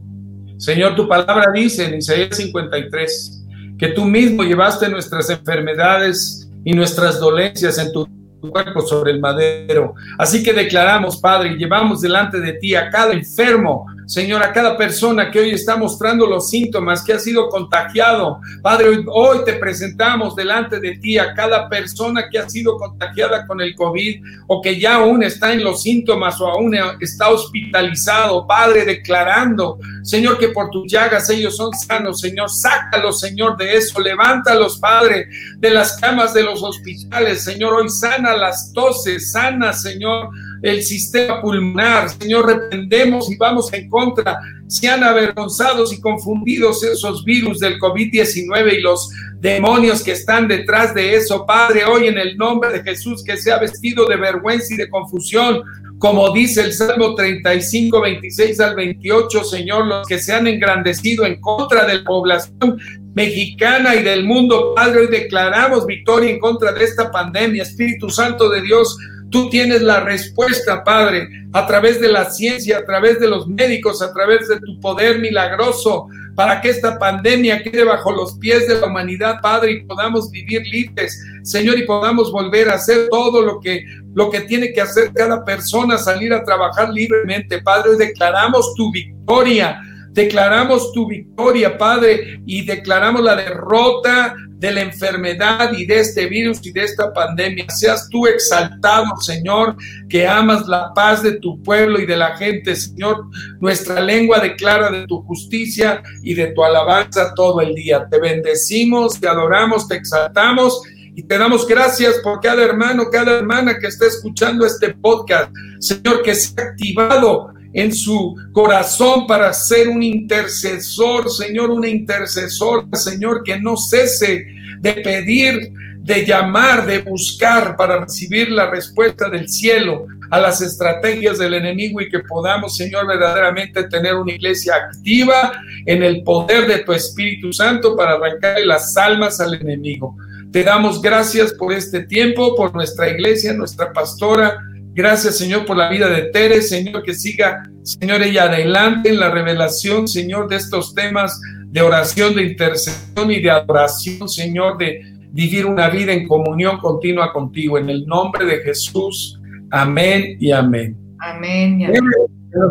Señor, 0.59 0.95
tu 0.95 1.09
palabra 1.09 1.47
dice 1.53 1.85
en 1.85 1.97
Isaías 1.97 2.37
53 2.37 3.43
que 3.79 3.89
tú 3.89 4.05
mismo 4.05 4.43
llevaste 4.43 4.89
nuestras 4.89 5.29
enfermedades 5.29 6.49
y 6.65 6.73
nuestras 6.73 7.21
dolencias 7.21 7.79
en 7.79 7.93
tu 7.93 8.09
cuerpo 8.51 8.81
sobre 8.81 9.13
el 9.13 9.21
madero. 9.21 9.95
Así 10.19 10.43
que 10.43 10.53
declaramos, 10.53 11.19
Padre, 11.19 11.51
y 11.51 11.57
llevamos 11.57 12.01
delante 12.01 12.41
de 12.41 12.55
ti 12.55 12.75
a 12.75 12.91
cada 12.91 13.13
enfermo, 13.13 13.87
Señor, 14.07 14.41
a 14.45 14.53
cada 14.53 14.77
persona 14.77 15.33
que 15.33 15.41
hoy 15.41 15.51
está 15.51 15.77
mostrando 15.77 16.29
los 16.29 16.49
síntomas, 16.49 17.03
que 17.03 17.13
ha 17.13 17.19
sido 17.19 17.49
contagiado. 17.49 18.39
Padre, 18.63 19.05
hoy, 19.09 19.39
te 19.45 19.55
presentamos 19.55 20.37
delante 20.37 20.79
de 20.79 20.97
ti 20.99 21.19
a 21.19 21.35
cada 21.35 21.69
persona 21.69 22.29
que 22.31 22.39
ha 22.39 22.49
sido 22.49 22.77
contagiada 22.77 23.45
con 23.49 23.61
el 23.61 23.75
COVID 23.75 24.23
o 24.47 24.63
que 24.63 24.79
ya 24.79 24.97
aún 24.97 25.25
está 25.25 25.53
en 25.53 25.65
los 25.65 25.83
síntomas 25.83 26.41
o 26.41 26.47
aún 26.47 26.77
está 27.01 27.31
hospitalizado. 27.31 28.47
Padre, 28.47 28.85
declarando, 28.85 29.79
Señor, 30.05 30.39
que 30.39 30.51
por 30.51 30.71
tus 30.71 30.91
llagas 30.91 31.29
ellos 31.29 31.57
son 31.57 31.73
sanos. 31.75 32.21
Señor, 32.21 32.49
sácalos, 32.49 33.19
Señor, 33.19 33.57
de 33.57 33.77
eso. 33.77 34.01
Levántalos, 34.01 34.79
Padre, 34.79 35.27
de 35.59 35.71
las 35.71 35.97
camas 35.97 36.33
de 36.33 36.45
los 36.45 36.63
hospitales. 36.63 37.43
Señor, 37.43 37.75
hoy 37.75 37.89
sana 37.89 38.37
las 38.37 38.73
toses, 38.73 39.33
sana, 39.33 39.73
Señor 39.73 40.31
el 40.63 40.83
sistema 40.83 41.41
pulmonar. 41.41 42.09
Señor, 42.11 42.47
reprendemos 42.47 43.31
y 43.31 43.37
vamos 43.37 43.73
en 43.73 43.89
contra. 43.89 44.39
Sean 44.67 45.05
avergonzados 45.05 45.93
y 45.93 46.01
confundidos 46.01 46.83
esos 46.83 47.25
virus 47.25 47.61
del 47.61 47.79
COVID-19 47.79 48.79
y 48.79 48.81
los 48.81 49.11
demonios 49.41 50.03
que 50.03 50.13
están 50.13 50.49
detrás 50.49 50.95
de 50.95 51.15
eso. 51.15 51.47
Padre, 51.47 51.85
hoy 51.85 52.09
en 52.09 52.19
el 52.19 52.37
nombre 52.37 52.73
de 52.73 52.83
Jesús, 52.83 53.23
que 53.23 53.37
sea 53.37 53.59
vestido 53.59 54.07
de 54.07 54.17
vergüenza 54.17 54.75
y 54.75 54.77
de 54.77 54.89
confusión, 54.89 55.63
como 55.99 56.31
dice 56.33 56.63
el 56.63 56.73
Salmo 56.73 57.15
35, 57.15 58.01
26 58.03 58.61
al 58.61 58.77
28, 58.77 59.45
Señor, 59.45 59.87
los 59.87 60.07
que 60.07 60.19
se 60.19 60.35
han 60.35 60.47
engrandecido 60.47 61.25
en 61.25 61.41
contra 61.41 61.87
de 61.87 61.99
la 61.99 62.05
población 62.05 62.79
mexicana 63.15 63.97
y 63.97 64.03
del 64.03 64.25
mundo, 64.25 64.75
Padre, 64.77 65.01
hoy 65.01 65.07
declaramos 65.07 65.87
victoria 65.87 66.31
en 66.31 66.39
contra 66.39 66.73
de 66.73 66.85
esta 66.85 67.11
pandemia. 67.11 67.63
Espíritu 67.63 68.11
Santo 68.11 68.51
de 68.51 68.61
Dios, 68.61 68.99
Tú 69.31 69.51
tienes 69.51 69.83
la 69.83 70.01
respuesta, 70.01 70.85
Padre, 70.85 71.29
a 71.53 71.67
través 71.67 72.01
de 72.01 72.09
la 72.09 72.31
ciencia, 72.31 72.79
a 72.79 72.85
través 72.85 73.19
de 73.19 73.29
los 73.29 73.47
médicos, 73.49 74.03
a 74.03 74.13
través 74.13 74.49
de 74.49 74.61
tu 74.61 74.81
poder 74.81 75.19
milagroso, 75.19 76.07
para 76.35 76.61
que 76.61 76.71
esta 76.71 76.99
pandemia 76.99 77.63
quede 77.63 77.85
bajo 77.85 78.13
los 78.13 78.39
pies 78.39 78.69
de 78.69 78.79
la 78.79 78.87
humanidad, 78.87 79.41
Padre, 79.43 79.73
y 79.73 79.85
podamos 79.85 80.31
vivir 80.31 80.63
libres, 80.67 81.19
Señor, 81.43 81.79
y 81.79 81.85
podamos 81.85 82.31
volver 82.31 82.69
a 82.69 82.75
hacer 82.75 83.09
todo 83.09 83.43
lo 83.43 83.61
que 83.61 83.85
lo 84.15 84.31
que 84.31 84.41
tiene 84.41 84.73
que 84.73 84.81
hacer 84.81 85.13
cada 85.13 85.45
persona, 85.45 85.99
salir 85.99 86.33
a 86.33 86.43
trabajar 86.43 86.89
libremente, 86.89 87.61
Padre, 87.61 87.97
declaramos 87.99 88.73
tu 88.75 88.91
victoria 88.91 89.79
Declaramos 90.17 90.93
tu 90.93 91.07
victoria, 91.07 91.77
Padre, 91.77 92.41
y 92.47 92.65
declaramos 92.65 93.21
la 93.21 93.37
derrota 93.37 94.35
de 94.59 94.73
la 94.73 94.81
enfermedad 94.81 95.73
y 95.77 95.85
de 95.85 96.01
este 96.01 96.27
virus 96.27 96.65
y 96.65 96.73
de 96.73 96.85
esta 96.85 97.13
pandemia. 97.13 97.67
Seas 97.69 98.09
tú 98.11 98.27
exaltado, 98.27 99.17
Señor, 99.21 99.77
que 100.09 100.27
amas 100.27 100.67
la 100.67 100.93
paz 100.95 101.23
de 101.23 101.39
tu 101.39 101.63
pueblo 101.63 102.01
y 102.01 102.07
de 102.07 102.17
la 102.17 102.37
gente, 102.37 102.75
Señor. 102.75 103.27
Nuestra 103.61 104.01
lengua 104.01 104.41
declara 104.41 104.91
de 104.91 105.07
tu 105.07 105.23
justicia 105.23 106.03
y 106.23 106.35
de 106.35 106.49
tu 106.49 106.65
alabanza 106.65 107.35
todo 107.35 107.61
el 107.61 107.75
día. 107.75 108.07
Te 108.11 108.19
bendecimos, 108.19 109.21
te 109.21 109.29
adoramos, 109.29 109.87
te 109.89 109.97
exaltamos 109.97 110.81
y 111.15 111.23
te 111.23 111.39
damos 111.39 111.67
gracias 111.67 112.17
por 112.23 112.41
cada 112.41 112.63
hermano, 112.63 113.11
cada 113.11 113.39
hermana 113.39 113.79
que 113.79 113.87
está 113.87 114.07
escuchando 114.07 114.67
este 114.67 114.95
podcast. 114.95 115.51
Señor, 115.81 116.23
que 116.23 116.35
se 116.35 116.59
ha 116.61 116.65
activado 116.65 117.56
en 117.77 117.95
su 117.95 118.35
corazón 118.53 119.27
para 119.27 119.53
ser 119.53 119.89
un 119.89 120.03
intercesor, 120.03 121.31
Señor, 121.31 121.71
una 121.71 121.89
intercesora, 121.89 122.87
Señor, 122.95 123.43
que 123.45 123.61
no 123.61 123.77
cese 123.77 124.47
de 124.81 124.93
pedir, 124.95 125.75
de 125.99 126.25
llamar, 126.25 126.87
de 126.87 127.01
buscar 127.01 127.77
para 127.77 128.01
recibir 128.01 128.51
la 128.51 128.71
respuesta 128.71 129.29
del 129.29 129.51
cielo 129.51 130.07
a 130.31 130.41
las 130.41 130.63
estrategias 130.63 131.37
del 131.37 131.53
enemigo 131.53 132.01
y 132.01 132.09
que 132.09 132.21
podamos, 132.21 132.79
Señor, 132.79 133.07
verdaderamente 133.07 133.85
tener 133.85 134.15
una 134.15 134.33
iglesia 134.33 134.77
activa 134.77 135.53
en 135.85 136.03
el 136.03 136.23
poder 136.23 136.67
de 136.67 136.79
tu 136.79 136.95
Espíritu 136.95 137.53
Santo 137.53 137.95
para 137.95 138.13
arrancarle 138.13 138.65
las 138.65 138.97
almas 138.97 139.39
al 139.39 139.53
enemigo. 139.53 140.17
Te 140.51 140.65
damos 140.65 141.03
gracias 141.03 141.53
por 141.53 141.75
este 141.75 142.05
tiempo, 142.05 142.57
por 142.57 142.75
nuestra 142.75 143.11
iglesia, 143.11 143.53
nuestra 143.53 143.93
pastora, 143.93 144.63
Gracias, 144.97 145.37
Señor, 145.37 145.67
por 145.67 145.77
la 145.77 145.91
vida 145.91 146.09
de 146.09 146.31
Tere, 146.31 146.63
Señor, 146.63 147.03
que 147.03 147.13
siga, 147.13 147.65
Señor, 147.83 148.23
ella 148.23 148.45
adelante 148.45 149.11
en 149.11 149.21
la 149.21 149.31
revelación, 149.31 150.09
Señor, 150.09 150.49
de 150.49 150.57
estos 150.57 150.95
temas 150.95 151.39
de 151.67 151.83
oración, 151.83 152.35
de 152.35 152.45
intercesión 152.45 153.31
y 153.31 153.43
de 153.43 153.51
adoración, 153.51 154.27
Señor, 154.27 154.79
de 154.79 155.03
vivir 155.33 155.67
una 155.67 155.91
vida 155.91 156.15
en 156.15 156.27
comunión 156.27 156.79
continua 156.79 157.31
contigo. 157.31 157.77
En 157.77 157.91
el 157.91 158.07
nombre 158.07 158.47
de 158.47 158.63
Jesús, 158.63 159.39
amén 159.71 160.39
y 160.41 160.51
amén. 160.51 160.97
Amén. 161.19 161.79
Y 161.79 161.85
amén. 161.85 162.03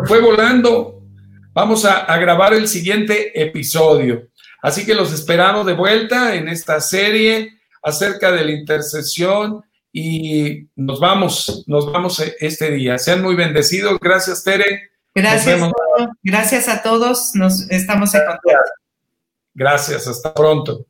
Fue 0.06 0.20
volando. 0.20 1.04
Vamos 1.54 1.84
a, 1.84 1.98
a 1.98 2.18
grabar 2.18 2.54
el 2.54 2.66
siguiente 2.66 3.40
episodio. 3.40 4.26
Así 4.62 4.84
que 4.84 4.96
los 4.96 5.12
esperamos 5.12 5.64
de 5.64 5.74
vuelta 5.74 6.34
en 6.34 6.48
esta 6.48 6.80
serie 6.80 7.52
acerca 7.84 8.32
de 8.32 8.44
la 8.44 8.50
intercesión 8.50 9.62
y 9.92 10.68
nos 10.76 11.00
vamos, 11.00 11.64
nos 11.66 11.90
vamos 11.90 12.22
este 12.40 12.70
día. 12.72 12.98
Sean 12.98 13.22
muy 13.22 13.34
bendecidos. 13.34 13.98
Gracias, 14.00 14.44
Tere. 14.44 14.90
Gracias, 15.14 15.60
gracias 16.22 16.68
a 16.68 16.82
todos. 16.82 17.34
Nos 17.34 17.70
estamos 17.70 18.14
en 18.14 18.20
contacto. 18.26 18.70
Gracias, 19.54 20.06
hasta 20.06 20.34
pronto. 20.34 20.84